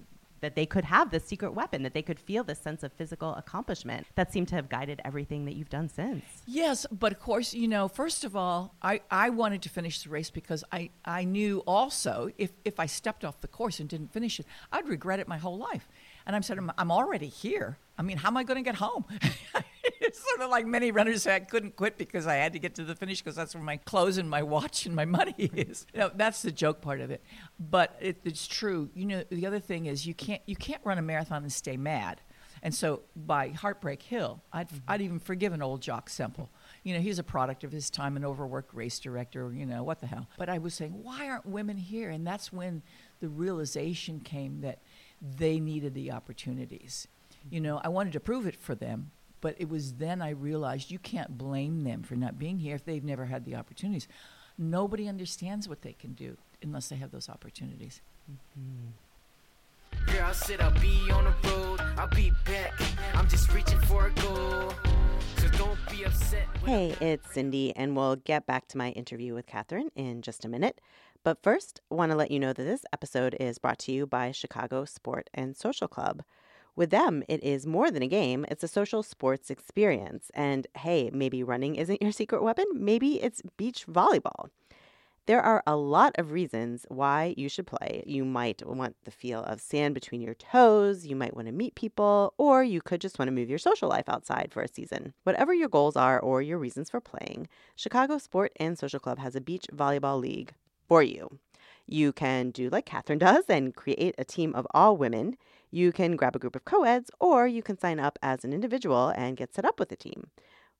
that 0.41 0.55
they 0.55 0.65
could 0.65 0.85
have 0.85 1.11
this 1.11 1.25
secret 1.25 1.53
weapon, 1.53 1.83
that 1.83 1.93
they 1.93 2.01
could 2.01 2.19
feel 2.19 2.43
this 2.43 2.59
sense 2.59 2.83
of 2.83 2.91
physical 2.93 3.35
accomplishment 3.35 4.07
that 4.15 4.31
seemed 4.31 4.47
to 4.49 4.55
have 4.55 4.69
guided 4.69 5.01
everything 5.05 5.45
that 5.45 5.55
you've 5.55 5.69
done 5.69 5.89
since. 5.89 6.23
Yes, 6.45 6.85
but 6.91 7.11
of 7.11 7.19
course, 7.19 7.53
you 7.53 7.67
know, 7.67 7.87
first 7.87 8.23
of 8.23 8.35
all, 8.35 8.75
I, 8.81 9.01
I 9.11 9.29
wanted 9.29 9.61
to 9.63 9.69
finish 9.69 10.03
the 10.03 10.09
race 10.09 10.29
because 10.29 10.63
I, 10.71 10.89
I 11.05 11.23
knew 11.23 11.59
also 11.65 12.31
if, 12.37 12.51
if 12.65 12.79
I 12.79 12.85
stepped 12.85 13.23
off 13.23 13.41
the 13.41 13.47
course 13.47 13.79
and 13.79 13.89
didn't 13.89 14.11
finish 14.13 14.39
it, 14.39 14.45
I'd 14.71 14.87
regret 14.87 15.19
it 15.19 15.27
my 15.27 15.37
whole 15.37 15.57
life. 15.57 15.87
And 16.25 16.35
I'm 16.35 16.43
I'm, 16.49 16.71
I'm 16.77 16.91
already 16.91 17.27
here. 17.27 17.77
I 17.97 18.01
mean, 18.01 18.17
how 18.17 18.29
am 18.29 18.37
I 18.37 18.43
going 18.43 18.63
to 18.63 18.63
get 18.63 18.75
home? 18.75 19.05
it's 19.99 20.19
sort 20.29 20.41
of 20.41 20.49
like 20.49 20.65
many 20.65 20.91
runners 20.91 21.23
say 21.23 21.35
I 21.35 21.39
couldn't 21.39 21.75
quit 21.75 21.97
because 21.97 22.27
I 22.27 22.35
had 22.35 22.53
to 22.53 22.59
get 22.59 22.75
to 22.75 22.83
the 22.83 22.95
finish 22.95 23.21
because 23.21 23.35
that's 23.35 23.55
where 23.55 23.63
my 23.63 23.77
clothes 23.77 24.17
and 24.17 24.29
my 24.29 24.43
watch 24.43 24.85
and 24.85 24.95
my 24.95 25.05
money 25.05 25.33
is. 25.37 25.85
You 25.93 26.01
know, 26.01 26.11
that's 26.13 26.41
the 26.41 26.51
joke 26.51 26.81
part 26.81 27.01
of 27.01 27.11
it. 27.11 27.23
But 27.59 27.95
it, 27.99 28.19
it's 28.23 28.47
true. 28.47 28.89
You 28.93 29.05
know, 29.05 29.23
the 29.29 29.45
other 29.45 29.59
thing 29.59 29.85
is 29.85 30.05
you 30.05 30.13
can't 30.13 30.41
you 30.45 30.55
can't 30.55 30.81
run 30.83 30.97
a 30.97 31.01
marathon 31.01 31.43
and 31.43 31.51
stay 31.51 31.77
mad. 31.77 32.21
And 32.61 32.75
so 32.75 33.01
by 33.15 33.49
Heartbreak 33.49 34.01
Hill, 34.03 34.41
I'd, 34.51 34.67
mm-hmm. 34.67 34.77
I'd 34.87 35.01
even 35.01 35.19
forgiven 35.19 35.61
old 35.61 35.81
Jock 35.81 36.09
Semple. 36.09 36.49
You 36.83 36.93
know, 36.93 36.99
he's 36.99 37.19
a 37.19 37.23
product 37.23 37.63
of 37.63 37.71
his 37.71 37.89
time, 37.89 38.17
an 38.17 38.25
overworked 38.25 38.73
race 38.73 38.99
director, 38.99 39.51
you 39.53 39.65
know, 39.65 39.83
what 39.83 39.99
the 39.99 40.07
hell. 40.07 40.27
But 40.37 40.49
I 40.49 40.57
was 40.57 40.73
saying, 40.73 40.91
why 40.91 41.29
aren't 41.29 41.45
women 41.45 41.77
here? 41.77 42.09
And 42.09 42.25
that's 42.25 42.51
when 42.51 42.81
the 43.21 43.29
realization 43.29 44.19
came 44.19 44.61
that 44.61 44.79
they 45.21 45.59
needed 45.59 45.93
the 45.93 46.11
opportunities. 46.11 47.07
You 47.49 47.61
know, 47.61 47.79
I 47.83 47.89
wanted 47.89 48.13
to 48.13 48.19
prove 48.19 48.45
it 48.45 48.55
for 48.55 48.75
them, 48.75 49.11
but 49.41 49.55
it 49.57 49.69
was 49.69 49.93
then 49.93 50.21
I 50.21 50.29
realized 50.31 50.91
you 50.91 50.99
can't 50.99 51.37
blame 51.37 51.83
them 51.83 52.03
for 52.03 52.15
not 52.15 52.37
being 52.39 52.59
here 52.59 52.75
if 52.75 52.85
they've 52.85 53.03
never 53.03 53.25
had 53.25 53.45
the 53.45 53.55
opportunities. 53.55 54.07
Nobody 54.57 55.07
understands 55.07 55.69
what 55.69 55.81
they 55.81 55.93
can 55.93 56.13
do 56.13 56.37
unless 56.61 56.89
they 56.89 56.97
have 56.97 57.11
those 57.11 57.29
opportunities. 57.29 58.01
Mm-hmm. 58.29 58.89
I'll 60.23 60.33
sit, 60.33 60.61
I'll 60.61 60.71
be 60.79 61.09
on 61.11 61.23
the 61.25 61.49
road, 61.49 61.81
I'll 61.97 62.07
be 62.09 62.31
back. 62.45 62.73
I'm 63.13 63.27
just 63.27 63.53
reaching 63.53 63.79
for 63.81 64.07
a 64.07 64.11
goal. 64.11 64.73
So 65.37 65.47
don't 65.57 65.79
be 65.89 66.03
upset. 66.03 66.45
Hey, 66.65 66.95
it's 66.99 67.33
Cindy, 67.33 67.73
and 67.75 67.95
we'll 67.95 68.17
get 68.17 68.45
back 68.45 68.67
to 68.69 68.77
my 68.77 68.89
interview 68.91 69.33
with 69.33 69.47
Kathrine 69.47 69.89
in 69.95 70.21
just 70.21 70.43
a 70.43 70.49
minute. 70.49 70.81
But 71.23 71.41
first, 71.41 71.81
I 71.91 71.95
want 71.95 72.11
to 72.11 72.17
let 72.17 72.31
you 72.31 72.39
know 72.39 72.53
that 72.53 72.63
this 72.63 72.85
episode 72.93 73.35
is 73.39 73.59
brought 73.59 73.79
to 73.79 73.91
you 73.91 74.05
by 74.05 74.31
Chicago 74.31 74.85
Sport 74.85 75.29
and 75.33 75.55
Social 75.55 75.87
Club. 75.87 76.23
With 76.79 76.91
them, 76.91 77.23
it 77.27 77.43
is 77.43 77.67
more 77.67 77.91
than 77.91 78.03
a 78.03 78.07
game, 78.07 78.45
it's 78.47 78.63
a 78.63 78.67
social 78.69 79.03
sports 79.03 79.49
experience. 79.49 80.31
And 80.33 80.65
hey, 80.77 81.09
maybe 81.11 81.43
running 81.43 81.75
isn't 81.75 82.01
your 82.01 82.11
secret 82.21 82.41
weapon, 82.41 82.63
maybe 82.73 83.21
it's 83.21 83.41
beach 83.57 83.85
volleyball. 83.85 84.49
There 85.25 85.41
are 85.41 85.61
a 85.67 85.75
lot 85.75 86.13
of 86.15 86.31
reasons 86.31 86.85
why 86.87 87.33
you 87.35 87.49
should 87.49 87.67
play. 87.67 88.05
You 88.07 88.23
might 88.23 88.65
want 88.65 88.95
the 89.03 89.11
feel 89.11 89.43
of 89.43 89.59
sand 89.59 89.93
between 89.93 90.21
your 90.21 90.35
toes, 90.35 91.05
you 91.05 91.17
might 91.17 91.35
want 91.35 91.47
to 91.47 91.51
meet 91.51 91.75
people, 91.75 92.33
or 92.37 92.63
you 92.63 92.79
could 92.79 93.01
just 93.01 93.19
want 93.19 93.27
to 93.27 93.33
move 93.33 93.49
your 93.49 93.59
social 93.59 93.89
life 93.89 94.07
outside 94.07 94.47
for 94.53 94.63
a 94.63 94.67
season. 94.69 95.13
Whatever 95.23 95.53
your 95.53 95.67
goals 95.67 95.97
are 95.97 96.17
or 96.17 96.41
your 96.41 96.57
reasons 96.57 96.89
for 96.89 97.01
playing, 97.01 97.49
Chicago 97.75 98.17
Sport 98.17 98.53
and 98.55 98.79
Social 98.79 99.01
Club 99.01 99.19
has 99.19 99.35
a 99.35 99.41
beach 99.41 99.65
volleyball 99.75 100.17
league 100.17 100.53
for 100.87 101.03
you. 101.03 101.39
You 101.89 102.13
can 102.13 102.51
do 102.51 102.69
like 102.69 102.85
Kathrine 102.85 103.19
does 103.19 103.45
and 103.49 103.75
create 103.75 104.15
a 104.17 104.23
team 104.23 104.53
of 104.55 104.65
all 104.73 104.95
women. 104.95 105.35
You 105.71 105.91
can 105.91 106.15
grab 106.15 106.35
a 106.35 106.39
group 106.39 106.55
of 106.55 106.65
co-eds 106.65 107.11
or 107.19 107.47
you 107.47 107.61
can 107.61 107.77
sign 107.77 107.99
up 107.99 108.17
as 108.21 108.43
an 108.43 108.53
individual 108.53 109.13
and 109.15 109.37
get 109.37 109.53
set 109.53 109.65
up 109.65 109.79
with 109.79 109.91
a 109.91 109.95
team. 109.95 110.31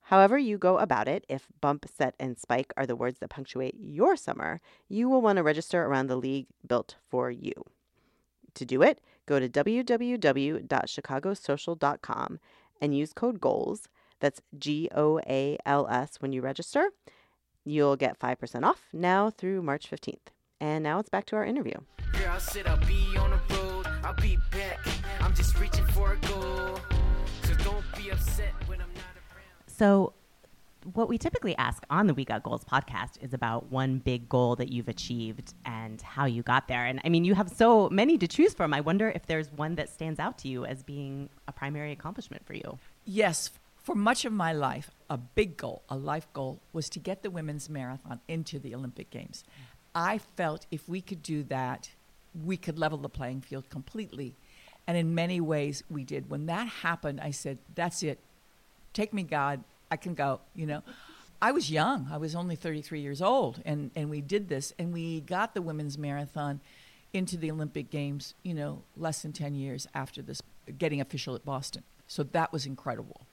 However, 0.03 0.39
you 0.39 0.57
go 0.57 0.79
about 0.79 1.07
it, 1.07 1.23
if 1.29 1.45
bump, 1.61 1.85
set, 1.95 2.15
and 2.19 2.39
spike 2.39 2.73
are 2.75 2.87
the 2.87 2.95
words 2.95 3.19
that 3.19 3.29
punctuate 3.29 3.75
your 3.79 4.15
summer, 4.15 4.59
you 4.87 5.07
will 5.07 5.21
want 5.21 5.37
to 5.37 5.43
register 5.43 5.85
around 5.85 6.07
the 6.07 6.15
league 6.15 6.47
built 6.67 6.95
for 7.07 7.29
you. 7.29 7.53
To 8.55 8.65
do 8.65 8.81
it, 8.81 8.99
go 9.27 9.39
to 9.39 9.47
www.chicagosocial.com 9.47 12.39
and 12.81 12.97
use 12.97 13.13
code 13.13 13.39
GOALS. 13.39 13.87
That's 14.19 14.41
G 14.57 14.89
O 14.95 15.19
A 15.27 15.59
L 15.65 15.87
S 15.87 16.15
when 16.19 16.33
you 16.33 16.41
register. 16.41 16.89
You'll 17.63 17.95
get 17.95 18.19
5% 18.19 18.63
off 18.63 18.81
now 18.91 19.29
through 19.29 19.61
March 19.61 19.87
15th. 19.89 20.33
And 20.59 20.83
now 20.83 20.99
it's 20.99 21.09
back 21.09 21.25
to 21.27 21.35
our 21.35 21.45
interview. 21.45 21.75
I'm 25.29 25.35
just 25.35 25.59
reaching 25.59 25.85
for 25.85 26.13
a 26.13 26.17
goal. 26.27 26.79
So 27.43 27.53
don't 27.63 27.85
be 27.95 28.09
upset 28.09 28.51
when 28.65 28.81
I'm 28.81 28.91
not 28.95 29.13
around. 29.29 29.67
So, 29.67 30.13
what 30.93 31.07
we 31.07 31.19
typically 31.19 31.55
ask 31.57 31.83
on 31.87 32.07
the 32.07 32.15
We 32.15 32.25
Got 32.25 32.41
Goals 32.41 32.63
podcast 32.63 33.21
is 33.21 33.31
about 33.35 33.71
one 33.71 33.99
big 33.99 34.27
goal 34.27 34.55
that 34.55 34.71
you've 34.71 34.87
achieved 34.87 35.53
and 35.65 36.01
how 36.01 36.25
you 36.25 36.41
got 36.41 36.67
there. 36.67 36.83
And 36.83 36.99
I 37.05 37.09
mean, 37.09 37.25
you 37.25 37.35
have 37.35 37.47
so 37.51 37.89
many 37.89 38.17
to 38.17 38.27
choose 38.27 38.55
from. 38.55 38.73
I 38.73 38.81
wonder 38.81 39.11
if 39.11 39.27
there's 39.27 39.51
one 39.51 39.75
that 39.75 39.89
stands 39.89 40.19
out 40.19 40.39
to 40.39 40.47
you 40.47 40.65
as 40.65 40.81
being 40.81 41.29
a 41.47 41.51
primary 41.51 41.91
accomplishment 41.91 42.43
for 42.43 42.55
you. 42.55 42.79
Yes. 43.05 43.51
For 43.83 43.93
much 43.93 44.25
of 44.25 44.33
my 44.33 44.51
life, 44.51 44.89
a 45.11 45.17
big 45.17 45.57
goal, 45.57 45.83
a 45.89 45.95
life 45.95 46.25
goal, 46.33 46.59
was 46.73 46.89
to 46.89 46.97
get 46.97 47.21
the 47.21 47.29
women's 47.29 47.69
marathon 47.69 48.19
into 48.27 48.57
the 48.57 48.73
Olympic 48.73 49.11
Games. 49.11 49.43
Mm. 49.47 49.65
I 49.93 50.17
felt 50.17 50.65
if 50.71 50.89
we 50.89 51.01
could 51.01 51.21
do 51.21 51.43
that, 51.43 51.91
we 52.33 52.57
could 52.57 52.79
level 52.79 52.97
the 52.97 53.09
playing 53.09 53.41
field 53.41 53.69
completely. 53.69 54.35
And 54.89 54.97
in 54.97 55.13
many 55.13 55.39
ways, 55.39 55.83
we 55.87 56.03
did. 56.03 56.31
When 56.31 56.47
that 56.47 56.67
happened, 56.67 57.21
I 57.21 57.29
said, 57.29 57.59
That's 57.75 58.01
it. 58.01 58.17
Take 58.91 59.13
me, 59.13 59.21
God. 59.21 59.63
I 59.91 59.97
can 59.97 60.15
go, 60.15 60.41
you 60.55 60.65
know. 60.65 60.81
I 61.39 61.51
was 61.51 61.69
young. 61.69 62.07
I 62.11 62.17
was 62.17 62.33
only 62.33 62.55
33 62.55 62.99
years 62.99 63.21
old. 63.21 63.61
And, 63.65 63.91
and 63.95 64.09
we 64.09 64.19
did 64.19 64.49
this. 64.49 64.73
And 64.79 64.91
we 64.91 65.21
got 65.21 65.53
the 65.53 65.61
women's 65.61 65.99
marathon 65.99 66.59
into 67.13 67.37
the 67.37 67.51
Olympic 67.51 67.91
Games, 67.91 68.33
you 68.41 68.55
know, 68.55 68.81
less 68.97 69.21
than 69.21 69.31
10 69.31 69.53
years 69.53 69.87
after 69.93 70.23
this, 70.23 70.41
getting 70.79 70.99
official 71.01 71.35
at 71.35 71.45
Boston. 71.45 71.83
So 72.07 72.23
that 72.23 72.51
was 72.51 72.65
incredible 72.65 73.27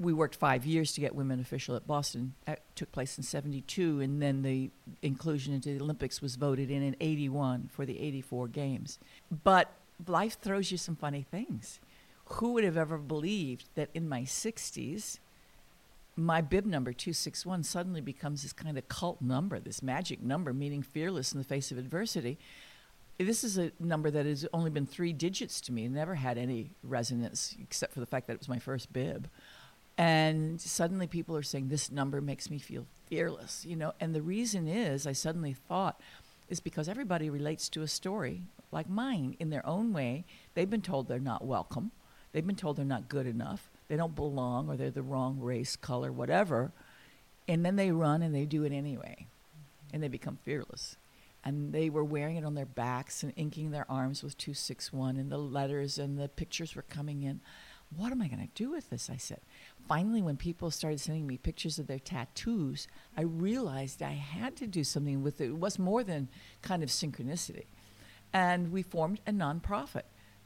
we 0.00 0.12
worked 0.12 0.36
five 0.36 0.64
years 0.64 0.92
to 0.92 1.00
get 1.00 1.14
women 1.14 1.40
official 1.40 1.74
at 1.74 1.86
Boston. 1.86 2.34
That 2.46 2.60
took 2.76 2.92
place 2.92 3.18
in 3.18 3.24
72, 3.24 4.00
and 4.00 4.22
then 4.22 4.42
the 4.42 4.70
inclusion 5.02 5.54
into 5.54 5.70
the 5.70 5.82
Olympics 5.82 6.22
was 6.22 6.36
voted 6.36 6.70
in 6.70 6.82
in 6.82 6.94
81 7.00 7.68
for 7.72 7.84
the 7.84 7.98
84 7.98 8.48
games. 8.48 8.98
But 9.42 9.72
life 10.06 10.38
throws 10.40 10.70
you 10.70 10.78
some 10.78 10.96
funny 10.96 11.22
things. 11.22 11.80
Who 12.26 12.52
would 12.52 12.64
have 12.64 12.76
ever 12.76 12.98
believed 12.98 13.64
that 13.74 13.88
in 13.94 14.08
my 14.08 14.22
60s, 14.22 15.18
my 16.16 16.40
bib 16.40 16.66
number 16.66 16.92
261 16.92 17.62
suddenly 17.62 18.00
becomes 18.00 18.42
this 18.42 18.52
kind 18.52 18.76
of 18.76 18.88
cult 18.88 19.22
number, 19.22 19.60
this 19.60 19.82
magic 19.82 20.20
number, 20.20 20.52
meaning 20.52 20.82
fearless 20.82 21.32
in 21.32 21.38
the 21.38 21.44
face 21.44 21.70
of 21.70 21.78
adversity. 21.78 22.38
This 23.18 23.44
is 23.44 23.56
a 23.56 23.72
number 23.80 24.10
that 24.10 24.26
has 24.26 24.46
only 24.52 24.70
been 24.70 24.86
three 24.86 25.12
digits 25.12 25.60
to 25.62 25.72
me, 25.72 25.86
it 25.86 25.90
never 25.90 26.16
had 26.16 26.38
any 26.38 26.70
resonance 26.82 27.56
except 27.60 27.92
for 27.92 28.00
the 28.00 28.06
fact 28.06 28.26
that 28.26 28.34
it 28.34 28.38
was 28.40 28.48
my 28.48 28.58
first 28.58 28.92
bib. 28.92 29.28
And 29.96 30.60
suddenly 30.60 31.08
people 31.08 31.36
are 31.36 31.42
saying, 31.42 31.68
this 31.68 31.90
number 31.90 32.20
makes 32.20 32.50
me 32.50 32.58
feel 32.58 32.86
fearless, 33.06 33.64
you 33.66 33.74
know. 33.74 33.94
And 33.98 34.14
the 34.14 34.22
reason 34.22 34.68
is, 34.68 35.06
I 35.08 35.12
suddenly 35.12 35.52
thought, 35.52 36.00
is 36.48 36.60
because 36.60 36.88
everybody 36.88 37.28
relates 37.28 37.68
to 37.70 37.82
a 37.82 37.88
story 37.88 38.42
like 38.70 38.88
mine 38.88 39.36
in 39.38 39.50
their 39.50 39.66
own 39.66 39.92
way. 39.92 40.24
They've 40.54 40.68
been 40.68 40.82
told 40.82 41.08
they're 41.08 41.18
not 41.18 41.44
welcome, 41.44 41.92
they've 42.32 42.46
been 42.46 42.56
told 42.56 42.76
they're 42.76 42.84
not 42.84 43.08
good 43.08 43.26
enough, 43.26 43.70
they 43.88 43.96
don't 43.96 44.14
belong, 44.14 44.68
or 44.68 44.76
they're 44.76 44.90
the 44.90 45.02
wrong 45.02 45.38
race, 45.40 45.76
color, 45.76 46.12
whatever. 46.12 46.72
And 47.46 47.64
then 47.64 47.76
they 47.76 47.90
run 47.90 48.20
and 48.22 48.34
they 48.34 48.44
do 48.44 48.64
it 48.64 48.72
anyway, 48.72 49.26
and 49.92 50.02
they 50.02 50.08
become 50.08 50.38
fearless. 50.44 50.96
And 51.44 51.72
they 51.72 51.88
were 51.88 52.04
wearing 52.04 52.36
it 52.36 52.44
on 52.44 52.54
their 52.54 52.66
backs 52.66 53.22
and 53.22 53.32
inking 53.36 53.70
their 53.70 53.90
arms 53.90 54.22
with 54.22 54.36
261, 54.36 55.16
and 55.16 55.30
the 55.30 55.38
letters 55.38 55.98
and 55.98 56.18
the 56.18 56.28
pictures 56.28 56.74
were 56.74 56.82
coming 56.82 57.22
in. 57.22 57.40
What 57.96 58.12
am 58.12 58.20
I 58.20 58.28
going 58.28 58.46
to 58.46 58.54
do 58.54 58.70
with 58.70 58.90
this? 58.90 59.08
I 59.08 59.16
said 59.16 59.40
finally, 59.88 60.20
when 60.20 60.36
people 60.36 60.70
started 60.70 61.00
sending 61.00 61.26
me 61.26 61.38
pictures 61.38 61.78
of 61.78 61.86
their 61.86 61.98
tattoos, 61.98 62.86
I 63.16 63.22
realized 63.22 64.02
I 64.02 64.12
had 64.12 64.54
to 64.56 64.66
do 64.66 64.84
something 64.84 65.22
with 65.22 65.40
it. 65.40 65.46
It 65.46 65.56
was 65.56 65.78
more 65.78 66.04
than 66.04 66.28
kind 66.60 66.82
of 66.82 66.90
synchronicity. 66.90 67.64
And 68.32 68.72
we 68.72 68.82
formed 68.82 69.20
a 69.26 69.32
nonprofit 69.32 70.02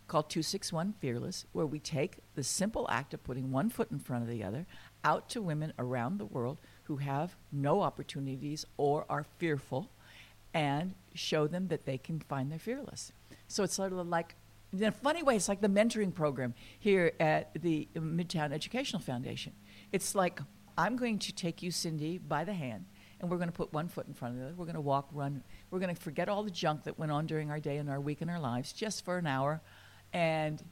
called 0.09 0.29
261 0.29 0.95
Fearless, 1.01 1.47
where 1.53 1.67
we 1.67 1.79
take 1.79 2.19
the 2.35 2.45
simple 2.45 2.87
act 2.91 3.15
of 3.15 3.25
putting 3.25 3.51
one 3.51 3.71
foot 3.71 3.91
in 3.91 3.99
front 3.99 4.23
of 4.23 4.29
the 4.29 4.45
other 4.45 4.67
out 5.05 5.29
to 5.31 5.43
women 5.43 5.73
around 5.79 6.19
the 6.19 6.27
world 6.27 6.61
who 6.85 6.97
have 6.97 7.37
no 7.51 7.81
opportunities 7.81 8.65
or 8.77 9.07
are 9.09 9.25
fearful 9.39 9.91
and 10.55 10.95
show 11.15 11.47
them 11.47 11.69
that 11.69 11.87
they 11.87 11.99
can 11.99 12.21
find 12.21 12.53
their 12.53 12.59
fearless. 12.59 13.13
So 13.49 13.63
it's 13.63 13.75
sort 13.75 13.93
of 13.93 14.07
like 14.07 14.37
in 14.73 14.85
a 14.85 14.93
funny 14.93 15.23
way, 15.23 15.37
it's 15.37 15.49
like 15.49 15.61
the 15.61 15.69
mentoring 15.69 16.15
program 16.15 16.55
here 16.79 17.13
at 17.21 17.51
the 17.61 17.89
Midtown 17.95 18.53
Educational 18.53 19.03
Foundation. 19.03 19.53
It's 19.93 20.15
like 20.15 20.41
I'm 20.79 20.97
going 20.97 21.19
to 21.21 21.33
take 21.33 21.63
you, 21.63 21.71
Cindy, 21.71 22.19
by 22.19 22.45
the 22.45 22.55
hand, 22.55 22.87
and 23.23 23.31
we're 23.31 23.37
going 23.39 23.49
to 23.49 23.55
put 23.55 23.73
one 23.73 23.89
foot 23.89 24.07
in 24.09 24.15
front 24.15 24.35
of 24.35 24.41
the 24.41 24.47
other. 24.47 24.55
We're 24.57 24.67
going 24.67 24.75
to 24.75 24.81
walk, 24.81 25.09
run. 25.13 25.45
We're 25.71 25.79
going 25.79 25.95
to 25.95 26.01
forget 26.01 26.29
all 26.29 26.43
the 26.43 26.51
junk 26.51 26.85
that 26.85 26.99
went 26.99 27.13
on 27.13 27.27
during 27.27 27.51
our 27.51 27.61
day 27.61 27.77
and 27.77 27.89
our 27.89 28.01
week 28.01 28.21
and 28.21 28.31
our 28.31 28.41
lives 28.41 28.73
just 28.73 29.05
for 29.05 29.17
an 29.17 29.29
hour, 29.29 29.61
and 30.13 30.63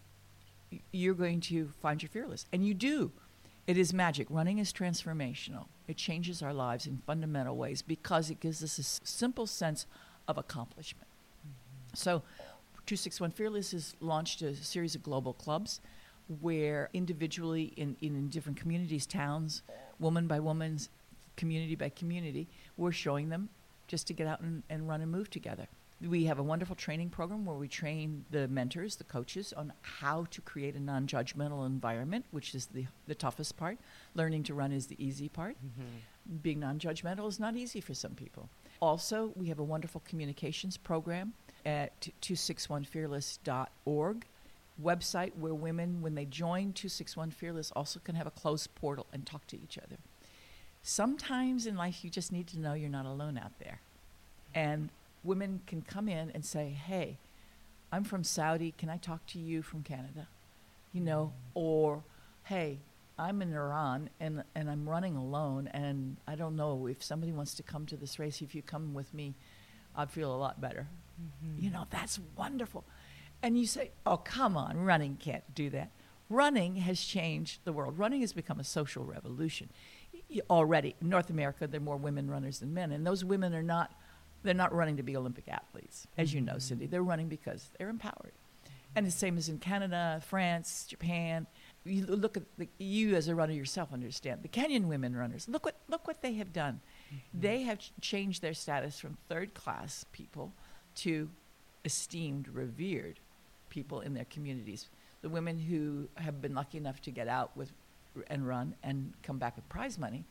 you're 0.93 1.15
going 1.15 1.41
to 1.43 1.71
find 1.81 2.03
your 2.03 2.11
fearless. 2.11 2.47
And 2.53 2.67
you 2.67 2.75
do. 2.75 3.13
It 3.67 3.79
is 3.79 3.95
magic. 3.95 4.27
Running 4.31 4.59
is 4.59 4.73
transformational. 4.73 5.67
It 5.87 5.97
changes 5.97 6.43
our 6.43 6.53
lives 6.53 6.87
in 6.87 6.99
fundamental 7.07 7.57
ways 7.57 7.83
because 7.83 8.31
it 8.31 8.41
gives 8.41 8.65
us 8.65 8.79
a 8.79 9.07
simple 9.07 9.47
sense 9.47 9.87
of 10.27 10.37
accomplishment. 10.37 11.07
Mm-hmm. 11.47 11.95
So 11.95 12.23
261 12.87 13.31
Fearless 13.31 13.71
has 13.71 13.95
launched 14.01 14.43
a 14.43 14.57
series 14.57 14.97
of 14.97 15.05
global 15.05 15.33
clubs 15.33 15.81
where 16.41 16.91
individually 16.93 17.73
in, 17.77 17.97
in 18.01 18.29
different 18.29 18.59
communities, 18.59 19.07
towns, 19.07 19.63
woman 20.01 20.27
by 20.27 20.41
woman, 20.41 20.79
community 21.41 21.75
by 21.75 21.89
community, 21.89 22.47
we're 22.77 22.93
showing 22.93 23.31
them 23.31 23.49
just 23.89 24.07
to 24.07 24.13
get 24.13 24.27
out 24.27 24.41
and, 24.41 24.63
and 24.69 24.87
run 24.87 25.01
and 25.01 25.11
move 25.11 25.31
together. 25.31 25.67
We 26.01 26.25
have 26.25 26.39
a 26.39 26.43
wonderful 26.43 26.77
training 26.77 27.11
program 27.11 27.45
where 27.45 27.57
we 27.57 27.69
train 27.69 28.25
the 28.31 28.49
mentors, 28.49 28.97
the 28.97 29.05
coaches, 29.05 29.53
on 29.55 29.73
how 29.83 30.27
to 30.31 30.41
create 30.43 30.75
a 30.75 30.81
non 30.81 31.07
judgmental 31.07 31.67
environment, 31.67 32.27
which 32.31 32.55
is 32.55 32.67
the, 32.67 32.87
the 33.07 33.15
toughest 33.15 33.57
part. 33.57 33.79
Learning 34.15 34.43
to 34.45 34.55
run 34.55 34.73
is 34.73 34.87
the 34.87 35.03
easy 35.05 35.29
part. 35.29 35.57
Mm-hmm. 35.57 36.37
Being 36.43 36.61
non 36.61 36.79
judgmental 36.79 37.29
is 37.29 37.41
not 37.41 37.57
easy 37.57 37.81
for 37.81 37.95
some 37.95 38.13
people. 38.13 38.49
Also, 38.81 39.33
we 39.37 39.49
have 39.49 39.59
a 39.59 39.65
wonderful 39.65 40.03
communications 40.09 40.79
program 40.79 41.35
at 41.67 42.09
261fearless.org 42.23 44.25
website 44.83 45.37
where 45.37 45.55
women, 45.55 46.01
when 46.01 46.15
they 46.15 46.25
join 46.25 46.73
261 46.73 47.33
Fearless, 47.33 47.71
also 47.77 48.01
can 48.01 48.15
have 48.15 48.27
a 48.27 48.31
closed 48.31 48.75
portal 48.75 49.07
and 49.13 49.27
talk 49.27 49.47
to 49.49 49.61
each 49.61 49.77
other. 49.77 49.99
Sometimes 50.83 51.67
in 51.67 51.77
life, 51.77 52.03
you 52.05 52.11
just 52.11 52.33
need 52.33 52.47
to 52.49 52.59
know 52.59 52.75
you're 52.75 52.89
not 52.89 53.07
alone 53.07 53.39
out 53.39 53.59
there. 53.59 53.81
And 54.55 54.91
women 55.23 55.61
can 55.67 55.83
come 55.83 56.09
in 56.09 56.31
and 56.35 56.45
say, 56.45 56.71
Hey, 56.71 57.19
I'm 57.93 58.05
from 58.05 58.25
Saudi. 58.25 58.73
Can 58.77 58.89
I 58.89 58.97
talk 58.97 59.27
to 59.29 59.39
you 59.39 59.63
from 59.63 59.83
Canada? 59.83 60.29
You 60.93 61.03
know, 61.03 61.33
or 61.55 62.03
Hey, 62.45 62.79
I'm 63.19 63.43
in 63.43 63.53
Iran 63.53 64.09
and, 64.19 64.43
and 64.55 64.71
I'm 64.71 64.89
running 64.89 65.15
alone, 65.15 65.69
and 65.75 66.17
I 66.27 66.37
don't 66.37 66.57
know 66.57 66.87
if 66.87 67.03
somebody 67.03 67.33
wants 67.33 67.55
to 67.55 67.63
come 67.63 67.85
to 67.87 67.97
this 67.97 68.19
race. 68.19 68.41
If 68.41 68.55
you 68.55 68.63
come 68.63 68.95
with 68.95 69.13
me, 69.13 69.35
I'd 69.95 70.11
feel 70.11 70.35
a 70.35 70.39
lot 70.39 70.61
better. 70.61 70.89
Mm-hmm. 71.21 71.63
You 71.65 71.71
know, 71.71 71.87
that's 71.91 72.19
wonderful. 72.37 72.85
And 73.43 73.59
you 73.59 73.67
say, 73.67 73.91
oh, 74.07 74.17
come 74.17 74.57
on, 74.57 74.79
running 74.79 75.17
can't 75.21 75.55
do 75.55 75.69
that. 75.71 75.91
Running 76.31 76.77
has 76.77 77.01
changed 77.01 77.61
the 77.65 77.73
world. 77.73 77.99
Running 77.99 78.21
has 78.23 78.33
become 78.33 78.59
a 78.61 78.65
social 78.65 79.05
revolution 79.05 79.69
already. 80.49 80.95
In 81.01 81.09
North 81.09 81.31
America, 81.31 81.67
there 81.67 81.81
are 81.81 81.85
more 81.85 81.97
women 81.97 82.31
runners 82.31 82.61
than 82.61 82.75
men, 82.75 82.93
and 82.93 83.07
those 83.07 83.25
women 83.25 83.55
are 83.55 83.63
not, 83.63 83.93
they're 84.43 84.55
not 84.55 84.75
running 84.75 84.97
to 84.97 85.03
be 85.03 85.17
Olympic 85.17 85.49
athletes, 85.49 86.07
as 86.17 86.33
you 86.33 86.41
know, 86.41 86.53
mm-hmm. 86.53 86.61
Cindy. 86.61 86.87
They're 86.87 87.03
running 87.03 87.29
because 87.29 87.71
they're 87.79 87.89
empowered. 87.89 88.33
And 88.97 89.07
the 89.07 89.11
same 89.11 89.39
as 89.39 89.49
in 89.49 89.59
Canada, 89.59 90.21
France, 90.27 90.87
Japan. 90.89 91.47
You 91.85 92.05
look 92.07 92.37
at 92.37 92.43
the, 92.59 92.69
you 92.79 93.15
as 93.15 93.29
a 93.29 93.35
runner 93.35 93.53
yourself 93.53 93.93
understand 93.93 94.43
the 94.43 94.49
Kenyan 94.49 94.87
women 94.87 95.15
runners. 95.17 95.49
Look 95.49 95.65
what 95.65 95.77
look 95.89 96.07
what 96.07 96.23
they 96.23 96.35
have 96.35 96.53
done. 96.53 96.81
Mm-hmm. 97.07 97.41
They 97.41 97.63
have 97.63 97.79
changed 98.01 98.43
their 98.43 98.53
status 98.53 98.99
from 98.99 99.17
third 99.29 99.55
class 99.55 100.05
people 100.13 100.53
to 100.97 101.31
esteemed, 101.85 102.49
revered 102.49 103.21
people 103.69 104.01
in 104.01 104.15
their 104.15 104.27
communities. 104.27 104.89
The 105.23 105.29
women 105.29 105.59
who 105.59 106.09
have 106.17 106.41
been 106.41 106.55
lucky 106.55 106.79
enough 106.79 107.01
to 107.03 107.11
get 107.11 107.29
out 107.29 107.57
with 107.57 107.73
and 108.29 108.47
run 108.47 108.75
and 108.83 109.13
come 109.23 109.39
back 109.39 109.57
with 109.57 109.69
prize 109.69 109.99
money 109.99 110.25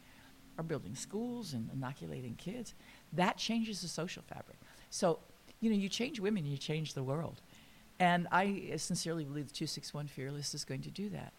are 0.57 0.63
building 0.63 0.95
schools 0.95 1.53
and 1.53 1.69
inoculating 1.73 2.35
kids. 2.35 2.73
That 3.13 3.37
changes 3.37 3.81
the 3.81 3.87
social 3.87 4.23
fabric. 4.23 4.57
So, 4.89 5.19
you 5.61 5.69
know, 5.69 5.75
you 5.75 5.89
change 5.89 6.19
women, 6.19 6.45
you 6.45 6.57
change 6.57 6.93
the 6.93 7.03
world. 7.03 7.41
And 7.99 8.27
I 8.31 8.69
uh, 8.73 8.77
sincerely 8.77 9.23
believe 9.23 9.47
the 9.47 9.53
261 9.53 10.07
Fearless 10.07 10.53
is 10.53 10.63
going 10.65 10.81
to 10.81 10.89
do 10.91 11.09
that. 11.09 11.33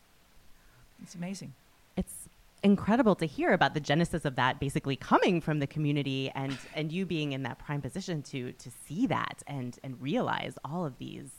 It's 1.02 1.14
amazing. 1.14 1.54
it's 1.96 2.28
incredible 2.62 3.14
to 3.14 3.24
hear 3.24 3.54
about 3.54 3.72
the 3.72 3.80
genesis 3.80 4.26
of 4.26 4.36
that 4.36 4.60
basically 4.60 4.94
coming 4.94 5.40
from 5.40 5.60
the 5.60 5.66
community 5.66 6.30
and 6.34 6.58
and 6.74 6.92
you 6.92 7.06
being 7.06 7.32
in 7.32 7.42
that 7.42 7.58
prime 7.58 7.80
position 7.80 8.20
to 8.22 8.52
to 8.52 8.70
see 8.86 9.06
that 9.06 9.42
and 9.46 9.78
and 9.82 9.98
realize 10.02 10.58
all 10.62 10.84
of 10.84 10.98
these 10.98 11.30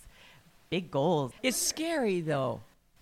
big 0.71 0.89
goals 0.89 1.31
It's 1.43 1.57
scary, 1.57 2.21
though. 2.21 2.61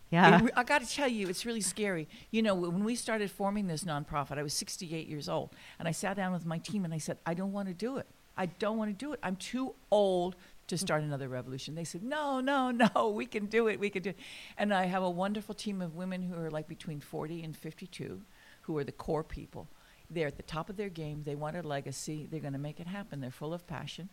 Yeah 0.10 0.43
It 0.43 0.52
I 0.56 0.63
got 0.63 0.82
to 0.82 0.89
tell 0.89 1.08
you, 1.08 1.28
it's 1.28 1.45
really 1.45 1.62
scary. 1.62 2.08
You 2.32 2.41
know, 2.41 2.56
when 2.56 2.84
we 2.84 2.95
started 2.95 3.30
forming 3.32 3.67
this 3.67 3.84
nonprofit, 3.84 4.38
I 4.38 4.43
was 4.43 4.54
68 4.54 5.08
years 5.08 5.30
old, 5.30 5.50
and 5.78 5.88
I 5.88 5.91
sat 5.91 6.15
down 6.15 6.32
with 6.32 6.45
my 6.45 6.58
team 6.58 6.86
and 6.86 6.93
I 6.93 6.98
said, 6.98 7.17
I 7.26 7.34
don't 7.34 7.52
want 7.52 7.67
to 7.67 7.74
do 7.74 7.98
it. 7.98 8.08
I 8.38 8.45
don't 8.45 8.78
want 8.78 8.89
to 8.89 9.06
do 9.06 9.12
it. 9.12 9.19
I'm 9.22 9.36
too 9.36 9.76
old 9.91 10.36
to 10.67 10.76
mm. 10.76 10.80
start 10.80 11.04
another 11.04 11.28
revolution. 11.28 11.76
They 11.76 11.84
said, 11.84 12.02
No, 12.02 12.39
no, 12.39 12.72
no, 12.95 13.10
we 13.10 13.26
can 13.26 13.48
do 13.48 13.67
it. 13.67 13.80
We 13.80 13.89
can 13.89 14.02
do 14.02 14.12
it. 14.12 14.19
And 14.58 14.74
I 14.74 14.86
have 14.86 15.04
a 15.04 15.10
wonderful 15.10 15.54
team 15.54 15.82
of 15.82 15.95
women 15.95 16.22
who 16.22 16.41
are 16.41 16.50
like 16.50 16.67
between 16.67 17.02
40 17.02 17.43
and 17.43 17.56
52, 17.56 18.22
who 18.62 18.78
are 18.78 18.84
the 18.84 18.93
core 18.93 19.24
people. 19.24 19.67
They're 20.10 20.28
at 20.28 20.38
the 20.38 20.43
top 20.43 20.69
of 20.69 20.78
their 20.78 20.89
game. 20.89 21.22
They 21.24 21.36
want 21.36 21.56
a 21.56 21.62
legacy. 21.62 22.28
They're 22.32 22.39
going 22.39 22.54
to 22.54 22.60
make 22.60 22.80
it 22.80 22.88
happen. 22.88 23.19
They're 23.22 23.30
full 23.30 23.54
of 23.54 23.67
passion. 23.67 24.10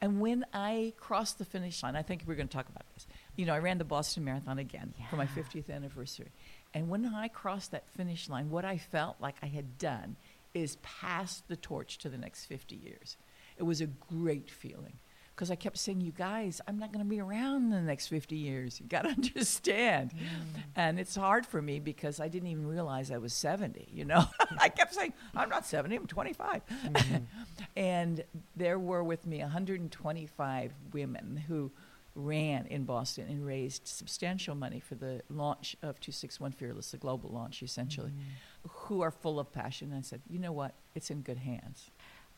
And 0.00 0.20
when 0.20 0.46
I 0.54 0.92
crossed 0.96 1.38
the 1.38 1.44
finish 1.44 1.82
line, 1.82 1.96
I 1.96 2.02
think 2.02 2.22
we're 2.26 2.36
going 2.36 2.48
to 2.48 2.56
talk 2.56 2.68
about 2.68 2.84
this. 2.94 3.06
You 3.36 3.46
know, 3.46 3.54
I 3.54 3.58
ran 3.58 3.78
the 3.78 3.84
Boston 3.84 4.24
Marathon 4.24 4.58
again 4.58 4.92
for 5.08 5.16
my 5.16 5.26
50th 5.26 5.70
anniversary. 5.70 6.30
And 6.74 6.88
when 6.88 7.06
I 7.06 7.28
crossed 7.28 7.70
that 7.72 7.88
finish 7.96 8.28
line, 8.28 8.50
what 8.50 8.64
I 8.64 8.76
felt 8.76 9.16
like 9.20 9.36
I 9.42 9.46
had 9.46 9.78
done 9.78 10.16
is 10.54 10.76
pass 10.76 11.42
the 11.48 11.56
torch 11.56 11.98
to 11.98 12.08
the 12.08 12.18
next 12.18 12.46
50 12.46 12.76
years. 12.76 13.16
It 13.56 13.62
was 13.62 13.80
a 13.80 13.86
great 13.86 14.50
feeling 14.50 14.98
because 15.40 15.50
I 15.50 15.54
kept 15.54 15.78
saying, 15.78 16.02
"You 16.02 16.12
guys, 16.12 16.60
I'm 16.68 16.78
not 16.78 16.92
going 16.92 17.02
to 17.02 17.08
be 17.08 17.18
around 17.18 17.64
in 17.64 17.70
the 17.70 17.80
next 17.80 18.08
50 18.08 18.36
years. 18.36 18.78
You 18.78 18.86
got 18.86 19.02
to 19.02 19.08
understand." 19.16 20.12
Mm. 20.12 20.62
And 20.76 21.00
it's 21.00 21.16
hard 21.16 21.46
for 21.46 21.62
me 21.62 21.80
because 21.80 22.20
I 22.20 22.28
didn't 22.28 22.48
even 22.48 22.66
realize 22.66 23.10
I 23.10 23.16
was 23.16 23.32
70. 23.32 23.88
You 23.90 24.04
know, 24.04 24.24
I 24.60 24.68
kept 24.68 24.94
saying, 24.94 25.14
"I'm 25.34 25.48
not 25.48 25.64
70. 25.64 25.96
I'm 25.96 26.06
25." 26.06 26.62
Mm-hmm. 26.66 27.16
and 27.76 28.22
there 28.54 28.78
were 28.78 29.02
with 29.02 29.26
me 29.26 29.38
125 29.38 30.72
women 30.92 31.44
who 31.48 31.70
ran 32.14 32.66
in 32.66 32.84
Boston 32.84 33.26
and 33.28 33.44
raised 33.46 33.86
substantial 33.86 34.54
money 34.54 34.80
for 34.80 34.94
the 34.96 35.22
launch 35.28 35.74
of 35.82 36.00
261 36.00 36.52
Fearless, 36.52 36.90
the 36.90 36.96
global 36.96 37.30
launch 37.30 37.62
essentially, 37.62 38.10
mm-hmm. 38.10 38.68
who 38.68 39.00
are 39.00 39.10
full 39.10 39.38
of 39.38 39.52
passion. 39.52 39.88
And 39.90 39.98
I 39.98 40.02
said, 40.02 40.20
you 40.28 40.38
know 40.38 40.52
what? 40.52 40.74
It's 40.94 41.10
in 41.10 41.22
good 41.22 41.38
hands. 41.38 41.90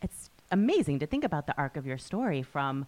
it's 0.03 0.31
amazing 0.51 0.99
to 0.99 1.07
think 1.07 1.25
about 1.25 1.47
the 1.47 1.57
arc 1.57 1.77
of 1.77 1.87
your 1.87 1.99
story 1.99 2.43
from 2.43 2.87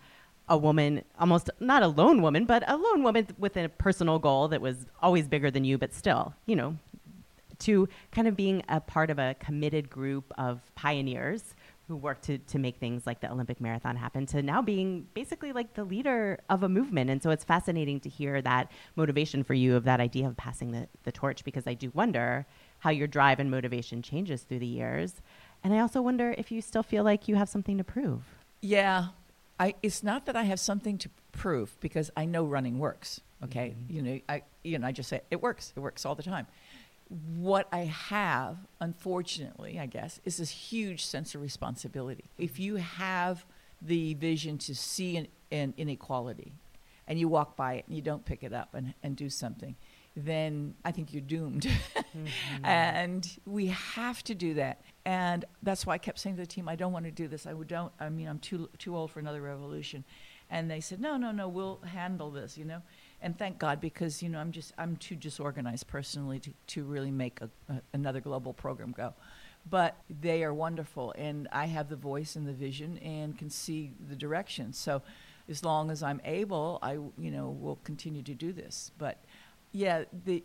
a 0.48 0.58
woman 0.58 1.02
almost 1.18 1.48
not 1.60 1.82
a 1.82 1.88
lone 1.88 2.20
woman 2.20 2.44
but 2.44 2.62
a 2.68 2.76
lone 2.76 3.02
woman 3.02 3.26
with 3.38 3.56
a 3.56 3.68
personal 3.68 4.18
goal 4.18 4.48
that 4.48 4.60
was 4.60 4.84
always 5.00 5.26
bigger 5.26 5.50
than 5.50 5.64
you 5.64 5.78
but 5.78 5.94
still 5.94 6.34
you 6.44 6.54
know 6.54 6.76
to 7.58 7.88
kind 8.12 8.28
of 8.28 8.36
being 8.36 8.62
a 8.68 8.80
part 8.80 9.08
of 9.10 9.18
a 9.18 9.34
committed 9.40 9.88
group 9.88 10.30
of 10.36 10.60
pioneers 10.74 11.54
who 11.88 11.96
worked 11.96 12.24
to, 12.24 12.38
to 12.38 12.58
make 12.58 12.76
things 12.76 13.06
like 13.06 13.20
the 13.20 13.30
Olympic 13.30 13.60
marathon 13.60 13.96
happen 13.96 14.24
to 14.26 14.42
now 14.42 14.62
being 14.62 15.06
basically 15.12 15.52
like 15.52 15.74
the 15.74 15.84
leader 15.84 16.40
of 16.48 16.62
a 16.62 16.68
movement. 16.68 17.10
And 17.10 17.22
so 17.22 17.30
it's 17.30 17.44
fascinating 17.44 18.00
to 18.00 18.08
hear 18.08 18.40
that 18.40 18.70
motivation 18.96 19.44
for 19.44 19.54
you 19.54 19.76
of 19.76 19.84
that 19.84 20.00
idea 20.00 20.26
of 20.26 20.36
passing 20.36 20.72
the, 20.72 20.88
the 21.02 21.12
torch 21.12 21.44
because 21.44 21.66
I 21.66 21.74
do 21.74 21.90
wonder 21.94 22.46
how 22.78 22.90
your 22.90 23.06
drive 23.06 23.38
and 23.38 23.50
motivation 23.50 24.00
changes 24.00 24.42
through 24.42 24.60
the 24.60 24.66
years. 24.66 25.14
And 25.62 25.74
I 25.74 25.80
also 25.80 26.00
wonder 26.00 26.34
if 26.36 26.50
you 26.50 26.60
still 26.60 26.82
feel 26.82 27.04
like 27.04 27.28
you 27.28 27.36
have 27.36 27.48
something 27.48 27.78
to 27.78 27.84
prove. 27.84 28.22
Yeah, 28.60 29.08
I. 29.58 29.74
It's 29.82 30.02
not 30.02 30.26
that 30.26 30.36
I 30.36 30.44
have 30.44 30.60
something 30.60 30.98
to 30.98 31.10
prove 31.32 31.76
because 31.80 32.10
I 32.16 32.26
know 32.26 32.44
running 32.44 32.78
works. 32.78 33.20
Okay, 33.42 33.74
mm-hmm. 33.76 33.94
you 33.94 34.02
know, 34.02 34.20
I 34.28 34.42
you 34.62 34.78
know 34.78 34.86
I 34.86 34.92
just 34.92 35.08
say 35.08 35.22
it 35.30 35.42
works. 35.42 35.72
It 35.76 35.80
works 35.80 36.04
all 36.04 36.14
the 36.14 36.22
time. 36.22 36.46
What 37.08 37.68
I 37.72 37.84
have, 37.84 38.58
unfortunately, 38.80 39.78
I 39.78 39.86
guess, 39.86 40.20
is 40.24 40.38
this 40.38 40.50
huge 40.50 41.04
sense 41.04 41.34
of 41.34 41.42
responsibility. 41.42 42.24
If 42.38 42.54
mm-hmm. 42.54 42.62
you 42.62 42.76
have 42.76 43.44
the 43.80 44.14
vision 44.14 44.58
to 44.58 44.74
see 44.74 45.16
an, 45.16 45.28
an 45.52 45.74
inequality, 45.76 46.52
and 47.06 47.18
you 47.18 47.28
walk 47.28 47.56
by 47.56 47.74
it 47.74 47.84
and 47.86 47.94
you 47.94 48.02
don't 48.02 48.24
pick 48.24 48.42
it 48.42 48.52
up 48.52 48.74
and, 48.74 48.94
and 49.02 49.16
do 49.16 49.28
something, 49.28 49.76
then 50.16 50.74
I 50.84 50.92
think 50.92 51.12
you're 51.12 51.22
doomed. 51.22 51.68
Mm-hmm. 52.14 52.64
and 52.64 53.38
we 53.44 53.66
have 53.66 54.22
to 54.22 54.36
do 54.36 54.54
that. 54.54 54.80
And 55.04 55.44
that's 55.64 55.84
why 55.84 55.94
I 55.94 55.98
kept 55.98 56.20
saying 56.20 56.36
to 56.36 56.42
the 56.42 56.46
team, 56.46 56.68
I 56.68 56.76
don't 56.76 56.92
want 56.92 57.06
to 57.06 57.10
do 57.10 57.26
this. 57.26 57.44
I 57.44 57.52
would 57.52 57.66
don't. 57.66 57.92
I 57.98 58.08
mean, 58.08 58.28
I'm 58.28 58.38
too 58.38 58.70
too 58.78 58.96
old 58.96 59.10
for 59.10 59.18
another 59.18 59.42
revolution. 59.42 60.04
And 60.48 60.70
they 60.70 60.80
said, 60.80 61.00
no, 61.00 61.16
no, 61.16 61.32
no, 61.32 61.48
we'll 61.48 61.80
handle 61.80 62.30
this, 62.30 62.56
you 62.56 62.64
know. 62.64 62.82
And 63.24 63.38
thank 63.38 63.58
God 63.58 63.80
because 63.80 64.22
you 64.22 64.28
know 64.28 64.38
I'm 64.38 64.52
just 64.52 64.74
I'm 64.76 64.96
too 64.96 65.16
disorganized 65.16 65.86
personally 65.86 66.38
to, 66.40 66.50
to 66.68 66.84
really 66.84 67.10
make 67.10 67.40
a, 67.40 67.48
a, 67.70 67.80
another 67.94 68.20
global 68.20 68.52
program 68.52 68.92
go. 68.92 69.14
But 69.68 69.96
they 70.20 70.44
are 70.44 70.52
wonderful, 70.52 71.14
and 71.16 71.48
I 71.50 71.64
have 71.64 71.88
the 71.88 71.96
voice 71.96 72.36
and 72.36 72.46
the 72.46 72.52
vision 72.52 72.98
and 72.98 73.36
can 73.38 73.48
see 73.48 73.92
the 74.10 74.14
direction. 74.14 74.74
So, 74.74 75.00
as 75.48 75.64
long 75.64 75.90
as 75.90 76.02
I'm 76.02 76.20
able, 76.22 76.78
I 76.82 76.92
you 76.92 77.30
know 77.30 77.48
will 77.48 77.78
continue 77.82 78.22
to 78.22 78.34
do 78.34 78.52
this. 78.52 78.90
But 78.98 79.24
yeah, 79.72 80.04
the 80.26 80.44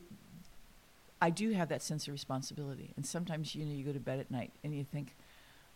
I 1.22 1.32
do 1.32 1.52
have 1.52 1.68
that 1.68 1.82
sense 1.82 2.08
of 2.08 2.14
responsibility, 2.14 2.94
and 2.96 3.06
sometimes 3.06 3.56
you 3.56 3.66
know 3.66 3.74
you 3.74 3.84
go 3.84 3.92
to 3.92 4.00
bed 4.00 4.20
at 4.20 4.32
night 4.32 4.54
and 4.64 4.74
you 4.74 4.86
think, 4.86 5.18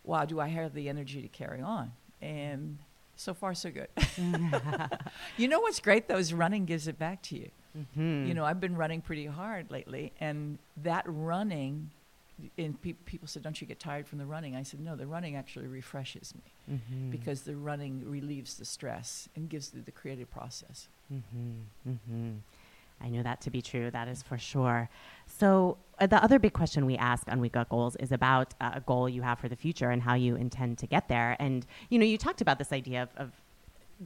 "Wow, 0.06 0.24
do 0.24 0.39
I 0.39 0.48
have 0.48 0.74
the 0.74 0.88
energy 0.88 1.22
to 1.22 1.28
carry 1.28 1.60
on?" 1.60 1.92
And 2.22 2.78
so 3.15 3.34
far, 3.34 3.54
so 3.54 3.69
good. 3.71 3.88
you 5.38 5.47
know 5.47 5.60
what's 5.60 5.80
great 5.80 6.08
though 6.08 6.17
is 6.17 6.34
running 6.34 6.65
gives 6.65 6.88
it 6.88 6.97
back 6.99 7.21
to 7.23 7.36
you. 7.38 7.49
Mm-hmm. 7.78 8.28
You 8.28 8.34
know, 8.36 8.45
I've 8.45 8.60
been 8.60 8.76
running 8.76 9.02
pretty 9.02 9.26
hard 9.26 9.71
lately, 9.71 10.12
and 10.19 10.60
that 10.84 11.04
running 11.08 11.89
and 12.58 12.80
pe- 12.82 12.93
people 12.93 13.28
said, 13.28 13.41
"Don't 13.43 13.60
you 13.62 13.67
get 13.67 13.80
tired 13.80 14.08
from 14.08 14.19
the 14.19 14.26
running?" 14.26 14.56
I 14.56 14.63
said, 14.63 14.80
"No, 14.80 14.95
the 14.95 15.08
running 15.08 15.36
actually 15.36 15.67
refreshes 15.67 16.34
me 16.36 16.41
Mm-hmm. 16.76 17.10
because 17.12 17.41
the 17.43 17.56
running 17.56 18.10
relieves 18.10 18.56
the 18.58 18.65
stress 18.65 19.28
and 19.36 19.49
gives 19.49 19.69
the, 19.69 19.80
the 19.82 19.91
creative 19.91 20.30
process." 20.32 20.88
Mm-hmm. 21.12 22.32
I 23.02 23.10
know 23.10 23.24
that 23.24 23.42
to 23.42 23.50
be 23.50 23.62
true. 23.62 23.92
That 23.92 24.08
is 24.08 24.24
for 24.24 24.38
sure. 24.38 24.90
So, 25.28 25.78
uh, 26.00 26.08
the 26.08 26.24
other 26.24 26.40
big 26.40 26.54
question 26.54 26.86
we 26.86 26.98
ask 26.98 27.30
on 27.30 27.40
We 27.40 27.50
Got 27.50 27.70
Goals 27.70 27.96
is 27.98 28.12
about 28.12 28.54
uh, 28.60 28.72
a 28.76 28.82
goal 28.82 29.08
you 29.08 29.22
have 29.22 29.40
for 29.40 29.48
the 29.48 29.56
future 29.56 29.90
and 29.90 30.02
how 30.02 30.16
you 30.16 30.36
intend 30.36 30.78
to 30.80 30.88
get 30.88 31.08
there. 31.08 31.36
And, 31.40 31.66
you 31.90 32.00
know, 32.00 32.06
you 32.06 32.18
talked 32.18 32.42
about 32.42 32.58
this 32.58 32.72
idea 32.72 33.04
of, 33.04 33.10
of 33.18 33.32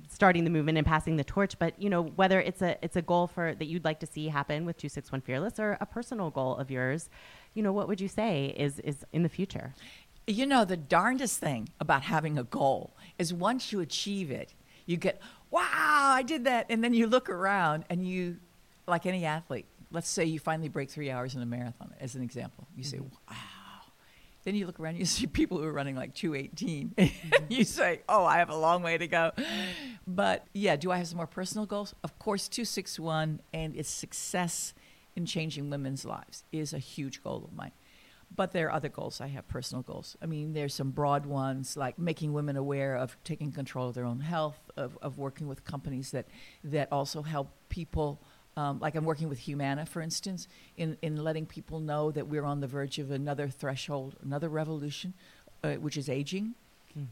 starting 0.10 0.44
the 0.44 0.50
movement 0.50 0.78
and 0.78 0.86
passing 0.86 1.16
the 1.16 1.24
torch, 1.24 1.58
but, 1.58 1.80
you 1.82 1.90
know, 1.90 2.04
whether 2.04 2.42
it's 2.42 2.62
a, 2.62 2.78
it's 2.84 2.96
a 2.96 3.02
goal 3.02 3.28
for 3.28 3.56
that 3.56 3.66
you'd 3.66 3.86
like 3.86 4.00
to 4.02 4.06
see 4.06 4.28
happen 4.28 4.66
with 4.66 4.78
261 4.78 5.22
Fearless 5.22 5.60
or 5.60 5.78
a 5.80 5.86
personal 5.86 6.30
goal 6.30 6.56
of 6.58 6.70
yours, 6.70 7.10
you 7.54 7.64
know, 7.64 7.72
what 7.72 7.88
would 7.88 8.02
you 8.02 8.08
say 8.08 8.54
is, 8.58 8.80
is 8.80 9.06
in 9.14 9.24
the 9.24 9.30
future? 9.30 9.74
You 10.28 10.46
know, 10.46 10.66
the 10.66 10.78
darndest 10.78 11.40
thing 11.40 11.70
about 11.80 12.04
having 12.04 12.38
a 12.38 12.44
goal 12.44 12.96
is 13.18 13.34
once 13.34 13.72
you 13.72 13.80
achieve 13.80 14.30
it, 14.30 14.54
you 14.86 14.98
get, 14.98 15.22
wow, 15.52 15.62
I 15.64 16.24
did 16.24 16.44
that. 16.46 16.66
And 16.70 16.84
then 16.84 16.94
you 16.94 17.08
look 17.08 17.30
around 17.30 17.86
and 17.90 18.06
you, 18.06 18.38
like 18.88 19.06
any 19.06 19.26
athlete, 19.26 19.66
let's 19.92 20.10
say 20.10 20.26
you 20.26 20.40
finally 20.40 20.70
break 20.70 20.90
three 20.90 21.12
hours 21.12 21.36
in 21.36 21.42
a 21.42 21.46
marathon, 21.46 21.94
as 22.00 22.16
an 22.16 22.22
example. 22.22 22.68
You 22.76 22.84
say, 22.84 22.98
mm-hmm. 22.98 23.08
wow. 23.30 23.36
Then 24.44 24.56
you 24.56 24.66
look 24.66 24.80
around, 24.80 24.96
you 24.96 25.06
see 25.18 25.28
people 25.28 25.58
who 25.58 25.66
are 25.66 25.74
running 25.74 25.96
like 25.96 26.14
218. 26.14 26.94
and 26.98 27.10
mm-hmm. 27.12 27.46
you 27.50 27.64
say, 27.64 28.02
oh, 28.08 28.26
I 28.26 28.38
have 28.38 28.50
a 28.50 28.56
long 28.56 28.82
way 28.82 28.98
to 28.98 29.08
go. 29.08 29.32
But 30.06 30.48
yeah, 30.54 30.76
do 30.76 30.92
I 30.92 30.98
have 30.98 31.08
some 31.08 31.18
more 31.18 31.28
personal 31.28 31.66
goals? 31.66 31.94
Of 32.04 32.18
course, 32.18 32.48
261 32.48 33.42
and 33.54 33.76
its 33.76 33.90
success 33.90 34.74
in 35.16 35.26
changing 35.26 35.70
women's 35.70 36.06
lives 36.06 36.44
is 36.52 36.74
a 36.74 36.80
huge 36.80 37.24
goal 37.24 37.44
of 37.44 37.54
mine. 37.54 37.72
But 38.34 38.52
there 38.52 38.68
are 38.68 38.74
other 38.74 38.90
goals. 38.90 39.22
I 39.22 39.28
have 39.28 39.48
personal 39.48 39.84
goals. 39.84 40.18
I 40.22 40.26
mean, 40.26 40.54
there's 40.54 40.74
some 40.74 40.92
broad 40.92 41.26
ones 41.26 41.78
like 41.78 41.98
making 41.98 42.34
women 42.34 42.58
aware 42.58 42.96
of 42.96 43.18
taking 43.24 43.52
control 43.52 43.90
of 43.90 43.96
their 43.96 44.06
own 44.06 44.20
health, 44.20 44.60
of, 44.76 44.98
of 45.02 45.18
working 45.18 45.48
with 45.48 45.64
companies 45.64 46.12
that, 46.12 46.28
that 46.64 46.92
also 46.92 47.22
help 47.22 47.50
people. 47.70 48.22
Um, 48.58 48.80
like 48.80 48.96
I'm 48.96 49.06
working 49.06 49.30
with 49.30 49.38
Humana, 49.38 49.86
for 49.86 50.02
instance, 50.02 50.48
in, 50.78 50.98
in 51.04 51.24
letting 51.24 51.46
people 51.46 51.80
know 51.80 52.10
that 52.12 52.28
we're 52.28 52.44
on 52.44 52.60
the 52.60 52.68
verge 52.68 52.98
of 52.98 53.12
another 53.12 53.50
threshold, 53.50 54.16
another 54.24 54.50
revolution, 54.50 55.14
uh, 55.64 55.74
which 55.74 55.96
is 55.96 56.10
aging, 56.10 56.56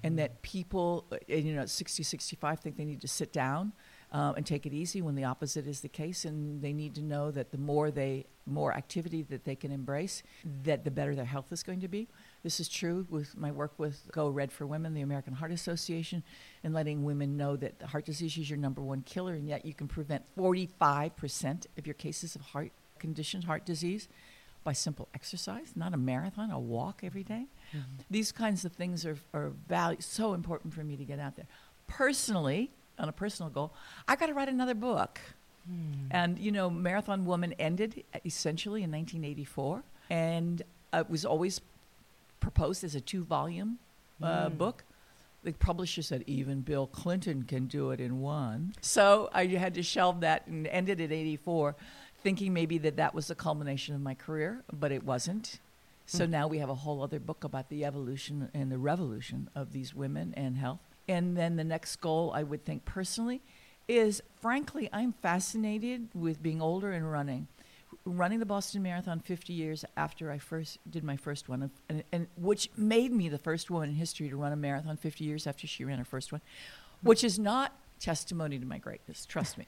and 0.04 0.18
that 0.18 0.42
people, 0.42 1.06
uh, 1.12 1.18
you 1.28 1.54
know, 1.54 1.68
60, 1.68 2.02
65 2.02 2.60
think 2.60 2.78
they 2.78 2.86
need 2.86 3.02
to 3.02 3.08
sit 3.08 3.32
down 3.32 3.74
uh, 4.12 4.34
and 4.36 4.46
take 4.46 4.66
it 4.66 4.74
easy 4.74 5.02
when 5.04 5.14
the 5.14 5.24
opposite 5.24 5.68
is 5.68 5.82
the 5.82 5.88
case, 5.88 6.26
and 6.26 6.62
they 6.62 6.74
need 6.74 6.96
to 6.96 7.04
know 7.04 7.30
that 7.30 7.52
the 7.52 7.58
more 7.60 7.92
they 7.92 8.26
more 8.48 8.74
activity 8.74 9.24
that 9.24 9.44
they 9.44 9.56
can 9.56 9.72
embrace, 9.72 10.24
that 10.64 10.84
the 10.84 10.92
better 10.92 11.16
their 11.16 11.26
health 11.26 11.52
is 11.52 11.64
going 11.64 11.82
to 11.82 11.88
be. 11.88 12.08
This 12.46 12.60
is 12.60 12.70
true 12.70 13.08
with 13.10 13.36
my 13.36 13.52
work 13.52 13.74
with 13.80 14.04
Go 14.12 14.30
Red 14.30 14.52
for 14.52 14.68
Women, 14.68 14.94
the 14.94 15.02
American 15.02 15.34
Heart 15.34 15.52
Association, 15.52 16.22
and 16.64 16.76
letting 16.76 17.04
women 17.04 17.36
know 17.38 17.56
that 17.56 17.82
heart 17.82 18.06
disease 18.06 18.38
is 18.38 18.48
your 18.48 18.60
number 18.60 18.84
one 18.84 19.02
killer, 19.02 19.34
and 19.34 19.50
yet 19.50 19.66
you 19.66 19.74
can 19.74 19.88
prevent 19.88 20.24
45% 20.38 21.66
of 21.76 21.88
your 21.88 21.96
cases 21.96 22.36
of 22.36 22.42
heart 22.42 22.72
conditions, 23.00 23.46
heart 23.46 23.66
disease, 23.66 24.08
by 24.64 24.74
simple 24.74 25.08
exercise, 25.16 25.74
not 25.76 25.96
a 25.96 25.98
marathon, 25.98 26.52
a 26.52 26.60
walk 26.60 27.02
every 27.04 27.24
day. 27.24 27.48
Mm-hmm. 27.76 28.04
These 28.12 28.32
kinds 28.32 28.64
of 28.64 28.74
things 28.74 29.08
are, 29.08 29.18
are 29.34 29.52
value, 29.68 29.98
so 30.00 30.36
important 30.36 30.72
for 30.72 30.84
me 30.84 30.96
to 30.98 31.04
get 31.04 31.20
out 31.20 31.36
there. 31.38 31.48
Personally, 31.88 32.70
on 33.00 33.10
a 33.10 33.12
personal 33.12 33.50
goal, 33.50 33.74
I 34.08 34.16
got 34.16 34.28
to 34.28 34.36
write 34.36 34.50
another 34.50 34.76
book. 34.76 35.20
Hmm. 35.68 36.12
And, 36.12 36.38
you 36.38 36.52
know, 36.52 36.70
Marathon 36.70 37.26
Woman 37.26 37.54
ended 37.54 38.04
uh, 38.14 38.20
essentially 38.24 38.84
in 38.84 38.92
1984. 38.92 39.82
And 40.12 40.62
it 40.94 41.10
was 41.10 41.26
always 41.26 41.60
proposed 42.46 42.84
as 42.84 42.94
a 42.94 43.02
two 43.02 43.24
volume 43.24 43.80
uh, 44.22 44.50
book. 44.50 44.84
The 45.44 45.52
publisher 45.54 46.04
said 46.04 46.24
even 46.28 46.62
Bill 46.62 46.86
Clinton 46.86 47.42
can 47.42 47.66
do 47.66 47.90
it 47.90 48.00
in 48.00 48.22
one. 48.22 48.76
So 48.82 49.32
I 49.34 49.48
had 49.48 49.74
to 49.74 49.82
shelve 49.82 50.20
that 50.20 50.46
and 50.46 50.68
ended 50.68 51.02
at 51.02 51.12
84, 51.12 51.76
thinking 52.22 52.54
maybe 52.54 52.78
that 52.78 52.98
that 52.98 53.16
was 53.16 53.30
the 53.30 53.34
culmination 53.34 53.96
of 53.96 54.02
my 54.02 54.14
career, 54.14 54.62
but 54.72 54.92
it 54.92 55.04
wasn't. 55.04 55.60
So 56.06 56.28
now 56.28 56.48
we 56.48 56.60
have 56.60 56.70
a 56.70 56.76
whole 56.76 57.02
other 57.02 57.20
book 57.20 57.44
about 57.44 57.70
the 57.70 57.84
evolution 57.84 58.52
and 58.54 58.72
the 58.72 58.78
revolution 58.78 59.50
of 59.56 59.74
these 59.74 59.96
women 59.96 60.36
and 60.38 60.56
health. 60.56 60.82
And 61.08 61.36
then 61.36 61.56
the 61.56 61.64
next 61.64 61.96
goal, 61.96 62.32
I 62.36 62.44
would 62.44 62.64
think 62.64 62.86
personally, 62.86 63.42
is 63.88 64.22
frankly, 64.40 64.88
I'm 64.94 65.14
fascinated 65.14 66.10
with 66.14 66.44
being 66.44 66.62
older 66.62 66.92
and 66.92 67.12
running. 67.12 67.48
Running 68.06 68.40
the 68.40 68.46
Boston 68.46 68.84
Marathon 68.84 69.20
50 69.20 69.52
years 69.52 69.84
after 69.98 70.32
I 70.32 70.38
first 70.38 70.78
did 70.90 71.04
my 71.04 71.18
first 71.18 71.50
one, 71.50 71.72
and, 71.90 72.04
and 72.12 72.28
which 72.38 72.70
made 72.78 73.12
me 73.12 73.30
the 73.30 73.40
first 73.40 73.72
woman 73.72 73.90
in 73.90 73.96
history 73.96 74.30
to 74.30 74.38
run 74.38 74.52
a 74.52 74.56
marathon 74.56 74.96
50 74.96 75.24
years 75.24 75.48
after 75.48 75.66
she 75.66 75.84
ran 75.84 75.98
her 75.98 76.06
first 76.06 76.32
one, 76.32 76.42
which 77.02 77.24
is 77.24 77.40
not 77.40 77.74
testimony 78.00 78.60
to 78.60 78.66
my 78.66 78.78
greatness, 78.78 79.26
trust 79.26 79.58
me. 79.58 79.66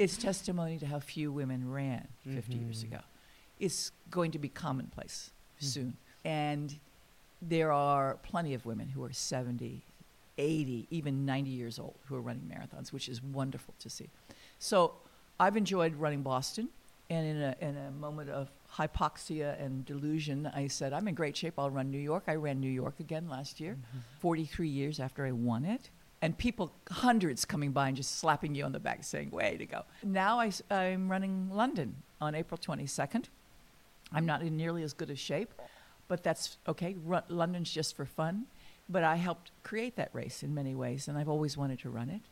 it's 0.00 0.16
testimony 0.16 0.78
to 0.78 0.86
how 0.86 1.00
few 1.00 1.30
women 1.32 1.70
ran 1.70 2.08
50 2.24 2.54
years 2.54 2.84
mm-hmm. 2.84 2.94
ago. 2.94 3.04
It's 3.58 3.92
going 4.10 4.30
to 4.32 4.38
be 4.38 4.48
commonplace 4.48 5.30
mm. 5.60 5.64
soon. 5.64 5.96
And 6.24 6.78
there 7.42 7.72
are 7.72 8.18
plenty 8.22 8.54
of 8.54 8.66
women 8.66 8.88
who 8.88 9.04
are 9.04 9.12
70, 9.12 9.82
80, 10.38 10.86
even 10.90 11.24
90 11.24 11.50
years 11.50 11.78
old 11.78 11.96
who 12.06 12.16
are 12.16 12.20
running 12.20 12.50
marathons, 12.50 12.92
which 12.92 13.08
is 13.08 13.22
wonderful 13.22 13.74
to 13.80 13.90
see. 13.90 14.08
So 14.58 14.94
I've 15.38 15.56
enjoyed 15.56 15.94
running 15.94 16.22
Boston. 16.22 16.68
And 17.08 17.26
in 17.26 17.40
a, 17.40 17.56
in 17.60 17.76
a 17.76 17.90
moment 17.92 18.30
of 18.30 18.48
hypoxia 18.74 19.60
and 19.62 19.84
delusion, 19.84 20.50
I 20.52 20.66
said, 20.66 20.92
I'm 20.92 21.06
in 21.06 21.14
great 21.14 21.36
shape. 21.36 21.54
I'll 21.58 21.70
run 21.70 21.90
New 21.90 22.00
York. 22.00 22.24
I 22.26 22.34
ran 22.34 22.60
New 22.60 22.70
York 22.70 22.98
again 22.98 23.28
last 23.28 23.60
year, 23.60 23.74
mm-hmm. 23.74 23.98
43 24.18 24.68
years 24.68 24.98
after 24.98 25.24
I 25.24 25.32
won 25.32 25.64
it. 25.64 25.90
And 26.22 26.36
people, 26.36 26.72
hundreds 26.90 27.44
coming 27.44 27.70
by 27.70 27.88
and 27.88 27.96
just 27.96 28.18
slapping 28.18 28.54
you 28.54 28.64
on 28.64 28.72
the 28.72 28.80
back 28.80 29.04
saying, 29.04 29.30
way 29.30 29.56
to 29.56 29.66
go. 29.66 29.82
Now 30.02 30.40
I, 30.40 30.50
am 30.70 31.08
running 31.08 31.50
London 31.52 31.94
on 32.20 32.34
April 32.34 32.58
22nd. 32.58 33.26
I'm 34.12 34.26
not 34.26 34.42
in 34.42 34.56
nearly 34.56 34.82
as 34.82 34.92
good 34.92 35.10
a 35.10 35.16
shape, 35.16 35.52
but 36.08 36.22
that's 36.22 36.58
okay. 36.66 36.96
Run, 37.04 37.22
London's 37.28 37.70
just 37.70 37.96
for 37.96 38.06
fun. 38.06 38.46
But 38.88 39.02
I 39.02 39.16
helped 39.16 39.50
create 39.62 39.96
that 39.96 40.10
race 40.12 40.42
in 40.42 40.54
many 40.54 40.74
ways, 40.74 41.08
and 41.08 41.18
I've 41.18 41.28
always 41.28 41.56
wanted 41.56 41.80
to 41.80 41.90
run 41.90 42.08
it. 42.08 42.22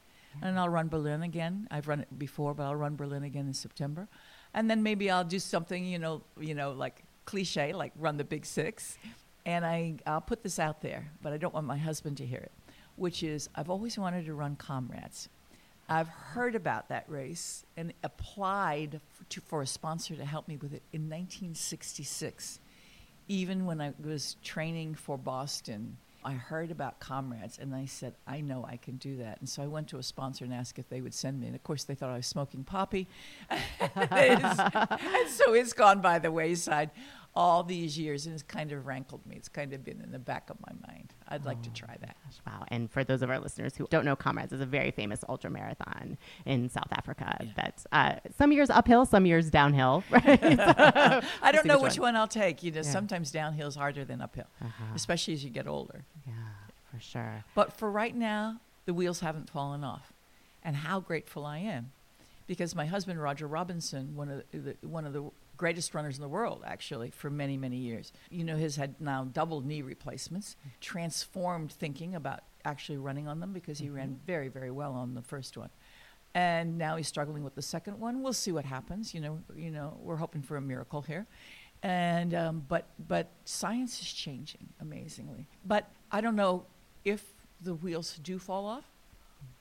And 0.41 0.51
mm-hmm. 0.51 0.59
I'll 0.59 0.69
run 0.69 0.89
Berlin 0.89 1.23
again. 1.23 1.69
I've 1.71 1.89
run 1.89 2.01
it 2.01 2.19
before, 2.19 2.55
but 2.55 2.65
I'll 2.65 2.77
run 2.77 2.97
Berlin 2.97 3.23
again 3.25 3.47
in 3.47 3.55
September. 3.55 4.09
And 4.55 4.71
then 4.71 4.83
maybe 4.83 5.11
I'll 5.11 5.25
do 5.25 5.39
something, 5.39 5.85
you 5.85 5.99
know, 5.99 6.23
you 6.39 6.55
know, 6.55 6.73
like 6.73 7.03
cliche, 7.25 7.73
like 7.73 7.93
run 7.99 8.17
the 8.17 8.25
Big 8.25 8.47
Six. 8.47 8.97
And 9.45 9.65
I, 9.67 9.97
I'll 10.07 10.21
put 10.21 10.43
this 10.43 10.59
out 10.59 10.81
there, 10.81 11.11
but 11.21 11.33
I 11.33 11.37
don't 11.37 11.53
want 11.53 11.67
my 11.67 11.77
husband 11.77 12.17
to 12.19 12.27
hear 12.27 12.39
it, 12.39 12.53
which 12.97 13.23
is 13.23 13.49
I've 13.55 13.69
always 13.69 13.99
wanted 13.99 14.25
to 14.27 14.35
run 14.35 14.57
Comrades. 14.57 15.29
I've 15.89 16.09
heard 16.09 16.55
about 16.55 16.89
that 16.89 17.05
race 17.09 17.65
and 17.77 17.93
applied 18.03 18.95
f- 18.95 19.29
to, 19.29 19.41
for 19.43 19.61
a 19.61 19.67
sponsor 19.67 20.17
to 20.17 20.25
help 20.25 20.49
me 20.49 20.57
with 20.57 20.73
it 20.73 20.83
in 20.93 21.03
1966. 21.03 22.59
Even 23.29 23.67
when 23.67 23.81
I 23.83 23.93
was 24.03 24.37
training 24.43 24.95
for 24.95 25.19
Boston, 25.19 25.99
I 26.25 26.33
heard 26.33 26.71
about 26.71 27.01
Comrades 27.01 27.59
and 27.59 27.75
I 27.75 27.85
said, 27.85 28.15
I 28.27 28.41
know 28.41 28.65
I 28.67 28.77
can 28.79 28.97
do 28.97 29.19
that. 29.19 29.41
And 29.41 29.49
so 29.49 29.63
I 29.63 29.67
went 29.67 29.89
to 29.89 29.99
a 29.99 30.03
sponsor 30.03 30.45
and 30.45 30.55
asked 30.55 30.79
if 30.79 30.89
they 30.89 31.01
would 31.01 31.13
send 31.13 31.41
me. 31.41 31.47
And 31.47 31.55
of 31.55 31.63
course, 31.63 31.85
they 31.85 31.95
thought 31.95 32.11
I 32.11 32.17
was 32.17 32.27
smoking 32.27 32.65
poppy. 32.65 33.09
and 33.51 35.29
so 35.29 35.53
it's 35.55 35.73
gone 35.73 36.01
by 36.01 36.19
the 36.19 36.33
wayside 36.33 36.91
all 37.37 37.65
these 37.65 37.99
years 37.99 38.27
and 38.27 38.35
it's 38.35 38.45
kind 38.45 38.71
of 38.71 38.87
rankled 38.87 39.27
me. 39.27 39.35
It's 39.35 39.49
kind 39.49 39.73
of 39.73 39.85
been 39.85 40.01
in 40.01 40.13
the 40.13 40.21
back 40.21 40.51
of 40.51 40.57
my 40.61 40.73
mind. 40.87 41.13
I'd 41.29 41.45
like 41.45 41.61
to 41.63 41.71
try 41.73 41.97
that. 42.01 42.17
Wow. 42.47 42.65
And 42.69 42.89
for 42.89 43.03
those 43.03 43.23
of 43.23 43.31
our 43.31 43.41
listeners 43.41 43.75
who 43.75 43.89
don't 43.91 44.05
know, 44.05 44.15
Comrades 44.15 44.53
is 44.53 44.61
a 44.61 44.67
very 44.67 44.93
famous 44.93 45.25
ultra 45.29 45.51
marathon 45.51 46.17
in 46.47 46.69
South 46.69 46.93
Africa 46.93 47.37
that's 47.57 47.87
uh, 47.91 48.17
some 48.39 48.53
years 48.53 48.71
uphill, 48.71 49.05
some 49.05 49.27
years 49.27 49.51
downhill. 49.51 50.05
Right? 50.11 50.25
I 51.43 51.51
don't 51.51 51.67
know 51.67 51.79
which 51.79 51.95
which 51.95 51.99
one. 51.99 52.15
one 52.15 52.17
I'll 52.17 52.29
take. 52.29 52.63
You 52.63 52.71
know, 52.71 52.77
Yeah. 52.79 52.83
sometimes 52.83 53.31
downhill 53.33 53.67
is 53.69 53.75
harder 53.75 54.05
than 54.05 54.21
uphill, 54.21 54.47
Uh-huh. 54.63 54.85
especially 54.95 55.35
as 55.35 55.43
you 55.43 55.51
get 55.51 55.67
older. 55.67 56.05
yeah, 56.27 56.33
for 56.93 57.01
sure. 57.01 57.45
But 57.57 57.73
for 57.73 57.91
right 57.91 58.15
now, 58.15 58.61
the 58.87 58.95
wheels 58.95 59.21
haven't 59.21 59.51
fallen 59.51 59.83
off. 59.83 60.13
And 60.63 60.77
how 60.77 61.01
grateful 61.01 61.45
I 61.45 61.59
am. 61.59 61.91
Because 62.47 62.75
my 62.75 62.87
husband, 62.87 63.21
Roger 63.21 63.47
Robinson, 63.47 64.15
one 64.15 64.29
of 64.31 64.43
the, 64.53 64.77
one 64.87 65.05
of 65.07 65.13
the 65.13 65.25
greatest 65.57 65.95
runners 65.95 66.17
in 66.17 66.23
the 66.23 66.29
world, 66.29 66.63
actually, 66.67 67.11
for 67.11 67.31
many, 67.31 67.57
many 67.57 67.77
years, 67.77 68.13
you 68.31 68.45
know, 68.45 68.57
has 68.57 68.77
had 68.77 69.01
now 69.01 69.25
double 69.25 69.61
knee 69.61 69.83
replacements, 69.83 70.57
transformed 70.81 71.73
thinking 71.73 72.15
about 72.15 72.41
actually 72.65 72.99
running 72.99 73.29
on 73.29 73.41
them 73.41 73.53
because 73.53 73.79
he 73.79 73.89
ran 73.89 74.19
very, 74.27 74.49
very 74.49 74.71
well 74.71 74.93
on 74.93 75.15
the 75.15 75.23
first 75.23 75.57
one. 75.57 75.71
And 76.35 76.79
now 76.79 76.97
he's 76.97 77.07
struggling 77.07 77.45
with 77.45 77.55
the 77.55 77.63
second 77.63 78.01
one. 78.01 78.23
We'll 78.23 78.33
see 78.33 78.51
what 78.51 78.65
happens. 78.65 79.15
You 79.15 79.21
know, 79.21 79.39
you 79.55 79.71
know, 79.71 79.97
we're 80.01 80.17
hoping 80.17 80.43
for 80.43 80.57
a 80.57 80.61
miracle 80.61 81.03
here. 81.03 81.27
And 81.83 82.35
um, 82.35 82.65
but 82.67 82.87
but 83.09 83.29
science 83.45 84.01
is 84.01 84.13
changing 84.13 84.69
amazingly. 84.81 85.47
But 85.65 85.89
I 86.11 86.21
don't 86.21 86.35
know 86.35 86.65
if 87.05 87.23
the 87.61 87.75
wheels 87.75 88.19
do 88.23 88.39
fall 88.39 88.67
off 88.67 88.85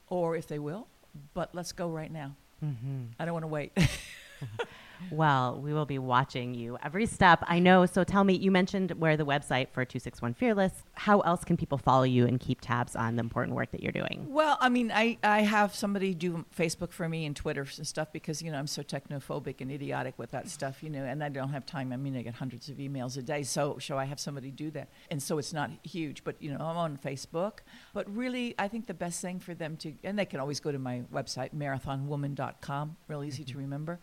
or 0.08 0.36
if 0.36 0.48
they 0.48 0.58
will. 0.58 0.88
But 1.34 1.54
let's 1.54 1.74
go 1.74 1.90
right 1.90 2.12
now. 2.12 2.36
Mm-hmm. 2.64 3.04
I 3.20 3.26
don't 3.26 3.34
want 3.34 3.44
to 3.44 3.48
wait. 3.48 3.78
Well, 5.12 5.60
we 5.62 5.74
will 5.74 5.86
be 5.86 6.00
watching 6.00 6.54
you 6.54 6.78
every 6.84 7.06
step. 7.06 7.44
I 7.48 7.60
know. 7.60 7.86
So 7.86 8.04
tell 8.04 8.24
me, 8.24 8.34
you 8.34 8.52
mentioned 8.52 8.92
where 8.92 9.18
the 9.18 9.26
website 9.26 9.70
for 9.70 9.86
261 9.86 10.34
Fearless. 10.36 10.84
How 10.94 11.20
else 11.22 11.44
can 11.44 11.58
people 11.58 11.78
follow 11.78 12.04
you 12.04 12.26
and 12.26 12.40
keep 12.40 12.62
tabs 12.62 12.96
on 12.96 13.16
the 13.16 13.20
important 13.20 13.56
work 13.56 13.72
that 13.72 13.82
you're 13.82 13.92
doing? 13.92 14.26
Well, 14.30 14.58
I 14.60 14.70
mean, 14.70 14.92
I, 14.92 15.18
I 15.24 15.42
have 15.42 15.76
somebody 15.76 16.14
do 16.14 16.46
Facebook 16.58 16.92
for 16.92 17.08
me 17.08 17.26
and 17.26 17.36
Twitter 17.36 17.68
and 17.78 17.86
stuff 17.86 18.12
because, 18.12 18.42
you 18.42 18.52
know, 18.52 18.58
I'm 18.58 18.68
so 18.68 18.84
technophobic 18.84 19.62
and 19.62 19.72
idiotic 19.72 20.18
with 20.18 20.32
that 20.32 20.50
stuff, 20.50 20.84
you 20.84 20.90
know, 20.90 21.04
and 21.04 21.24
I 21.24 21.30
don't 21.30 21.50
have 21.50 21.66
time. 21.66 21.92
I 21.94 21.98
mean, 21.98 22.16
I 22.16 22.22
get 22.22 22.36
hundreds 22.36 22.70
of 22.70 22.78
emails 22.78 23.18
a 23.18 23.22
day. 23.22 23.44
So, 23.44 23.78
so 23.80 23.98
I 23.98 24.06
have 24.06 24.20
somebody 24.20 24.52
do 24.52 24.72
that. 24.72 24.90
And 25.12 25.22
so 25.22 25.38
it's 25.38 25.54
not 25.54 25.72
huge, 25.84 26.24
but, 26.24 26.36
you 26.40 26.52
know, 26.52 26.58
I'm 26.64 26.78
on 26.78 26.98
Facebook. 26.98 27.60
But 27.94 28.14
really, 28.14 28.56
I 28.58 28.68
think 28.68 28.88
the 28.88 28.94
best 28.94 29.22
thing 29.22 29.40
for 29.40 29.54
them 29.54 29.78
to, 29.78 29.94
and 30.04 30.18
they 30.18 30.26
can 30.26 30.40
always 30.40 30.60
go 30.60 30.72
to 30.72 30.80
my 30.80 31.04
website, 31.14 31.54
marathonwoman.com, 31.54 32.98
real 33.08 33.24
easy 33.24 33.44
to 33.44 33.52
mm-hmm. 33.52 33.62
remember. 33.62 34.00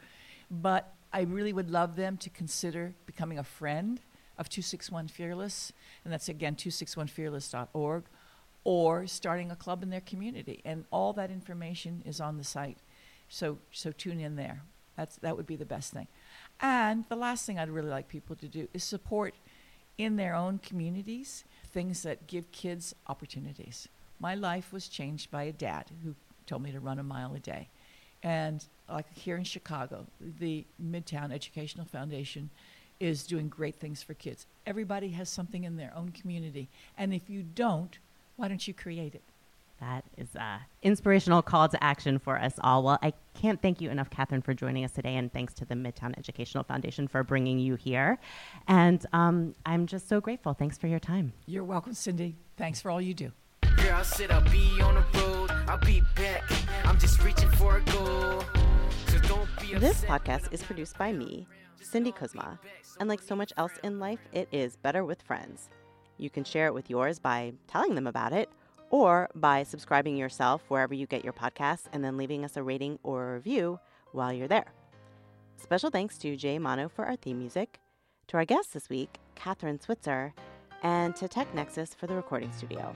But 0.50 0.94
I 1.12 1.22
really 1.22 1.52
would 1.52 1.70
love 1.70 1.96
them 1.96 2.16
to 2.18 2.30
consider 2.30 2.94
becoming 3.06 3.38
a 3.38 3.44
friend 3.44 4.00
of 4.38 4.48
261 4.48 5.08
Fearless, 5.08 5.72
and 6.04 6.12
that's 6.12 6.28
again 6.28 6.56
261fearless.org, 6.56 8.04
or 8.64 9.06
starting 9.06 9.50
a 9.50 9.56
club 9.56 9.82
in 9.82 9.90
their 9.90 10.00
community. 10.00 10.60
And 10.64 10.84
all 10.90 11.12
that 11.14 11.30
information 11.30 12.02
is 12.06 12.20
on 12.20 12.38
the 12.38 12.44
site. 12.44 12.78
So, 13.28 13.58
so 13.70 13.92
tune 13.92 14.20
in 14.20 14.36
there. 14.36 14.62
That's, 14.96 15.16
that 15.16 15.36
would 15.36 15.46
be 15.46 15.56
the 15.56 15.64
best 15.64 15.92
thing. 15.92 16.08
And 16.60 17.04
the 17.08 17.16
last 17.16 17.46
thing 17.46 17.58
I'd 17.58 17.70
really 17.70 17.88
like 17.88 18.08
people 18.08 18.36
to 18.36 18.48
do 18.48 18.68
is 18.74 18.84
support 18.84 19.34
in 19.96 20.16
their 20.16 20.34
own 20.34 20.58
communities 20.58 21.44
things 21.72 22.02
that 22.02 22.26
give 22.26 22.50
kids 22.52 22.94
opportunities. 23.06 23.88
My 24.18 24.34
life 24.34 24.72
was 24.72 24.88
changed 24.88 25.30
by 25.30 25.44
a 25.44 25.52
dad 25.52 25.86
who 26.04 26.14
told 26.46 26.62
me 26.62 26.72
to 26.72 26.80
run 26.80 26.98
a 26.98 27.02
mile 27.02 27.34
a 27.34 27.38
day. 27.38 27.68
And 28.22 28.64
like 28.88 29.12
here 29.14 29.36
in 29.36 29.44
Chicago, 29.44 30.06
the 30.20 30.64
Midtown 30.82 31.32
Educational 31.32 31.86
Foundation 31.86 32.50
is 32.98 33.26
doing 33.26 33.48
great 33.48 33.76
things 33.76 34.02
for 34.02 34.14
kids. 34.14 34.46
Everybody 34.66 35.10
has 35.10 35.28
something 35.28 35.64
in 35.64 35.76
their 35.76 35.92
own 35.96 36.10
community. 36.10 36.68
And 36.98 37.14
if 37.14 37.30
you 37.30 37.42
don't, 37.42 37.98
why 38.36 38.48
don't 38.48 38.66
you 38.68 38.74
create 38.74 39.14
it? 39.14 39.22
That 39.80 40.04
is 40.18 40.28
an 40.34 40.60
inspirational 40.82 41.40
call 41.40 41.68
to 41.70 41.82
action 41.82 42.18
for 42.18 42.38
us 42.38 42.52
all. 42.62 42.82
Well, 42.82 42.98
I 43.02 43.14
can't 43.32 43.62
thank 43.62 43.80
you 43.80 43.88
enough, 43.88 44.10
Kathrine, 44.10 44.44
for 44.44 44.52
joining 44.52 44.84
us 44.84 44.92
today, 44.92 45.16
and 45.16 45.32
thanks 45.32 45.54
to 45.54 45.64
the 45.64 45.74
Midtown 45.74 46.18
Educational 46.18 46.64
Foundation 46.64 47.08
for 47.08 47.24
bringing 47.24 47.58
you 47.58 47.76
here. 47.76 48.18
And 48.68 49.06
um, 49.14 49.54
I'm 49.64 49.86
just 49.86 50.06
so 50.06 50.20
grateful. 50.20 50.52
Thanks 50.52 50.76
for 50.76 50.86
your 50.86 50.98
time. 50.98 51.32
You're 51.46 51.64
welcome, 51.64 51.94
Cindy. 51.94 52.36
Thanks 52.58 52.82
for 52.82 52.90
all 52.90 53.00
you 53.00 53.14
do. 53.14 53.32
Girl, 53.62 53.94
I 53.94 54.02
said 54.02 54.30
I'll 55.70 55.78
be 55.78 56.00
on 56.00 56.06
the 56.16 56.22
road. 56.22 56.40
I'll 56.40 56.58
be 56.58 56.60
back. 56.60 56.84
I'm 56.84 56.98
just 56.98 57.22
reaching 57.22 57.48
for 57.50 57.76
a 57.76 57.80
goal. 57.82 58.44
So 59.08 59.18
don't 59.28 59.48
be 59.60 59.74
This 59.74 60.04
podcast 60.04 60.52
is 60.52 60.62
produced 60.62 60.98
by 60.98 61.12
me, 61.12 61.46
Cindy 61.80 62.10
Kuzma, 62.10 62.58
and 62.98 63.08
like 63.08 63.22
so 63.22 63.36
much 63.36 63.52
else 63.56 63.72
in 63.84 64.00
life, 64.00 64.18
it 64.32 64.48
is 64.50 64.76
better 64.76 65.04
with 65.04 65.22
friends. 65.22 65.68
You 66.18 66.28
can 66.28 66.44
share 66.44 66.66
it 66.66 66.74
with 66.74 66.90
yours 66.90 67.20
by 67.20 67.52
telling 67.68 67.94
them 67.94 68.08
about 68.08 68.32
it 68.32 68.50
or 68.90 69.30
by 69.36 69.62
subscribing 69.62 70.16
yourself 70.16 70.62
wherever 70.68 70.92
you 70.92 71.06
get 71.06 71.22
your 71.22 71.32
podcasts 71.32 71.84
and 71.92 72.02
then 72.02 72.16
leaving 72.16 72.44
us 72.44 72.56
a 72.56 72.62
rating 72.62 72.98
or 73.04 73.30
a 73.30 73.34
review 73.34 73.78
while 74.12 74.32
you're 74.32 74.48
there. 74.48 74.72
Special 75.56 75.90
thanks 75.90 76.18
to 76.18 76.36
Jay 76.36 76.58
Mano 76.58 76.88
for 76.88 77.04
our 77.04 77.16
theme 77.16 77.38
music, 77.38 77.78
to 78.26 78.36
our 78.36 78.44
guest 78.44 78.74
this 78.74 78.88
week, 78.88 79.18
Kathrine 79.36 79.80
Switzer, 79.80 80.34
and 80.82 81.14
to 81.14 81.28
TechNexus 81.28 81.94
for 81.94 82.08
the 82.08 82.14
recording 82.14 82.50
studio. 82.52 82.92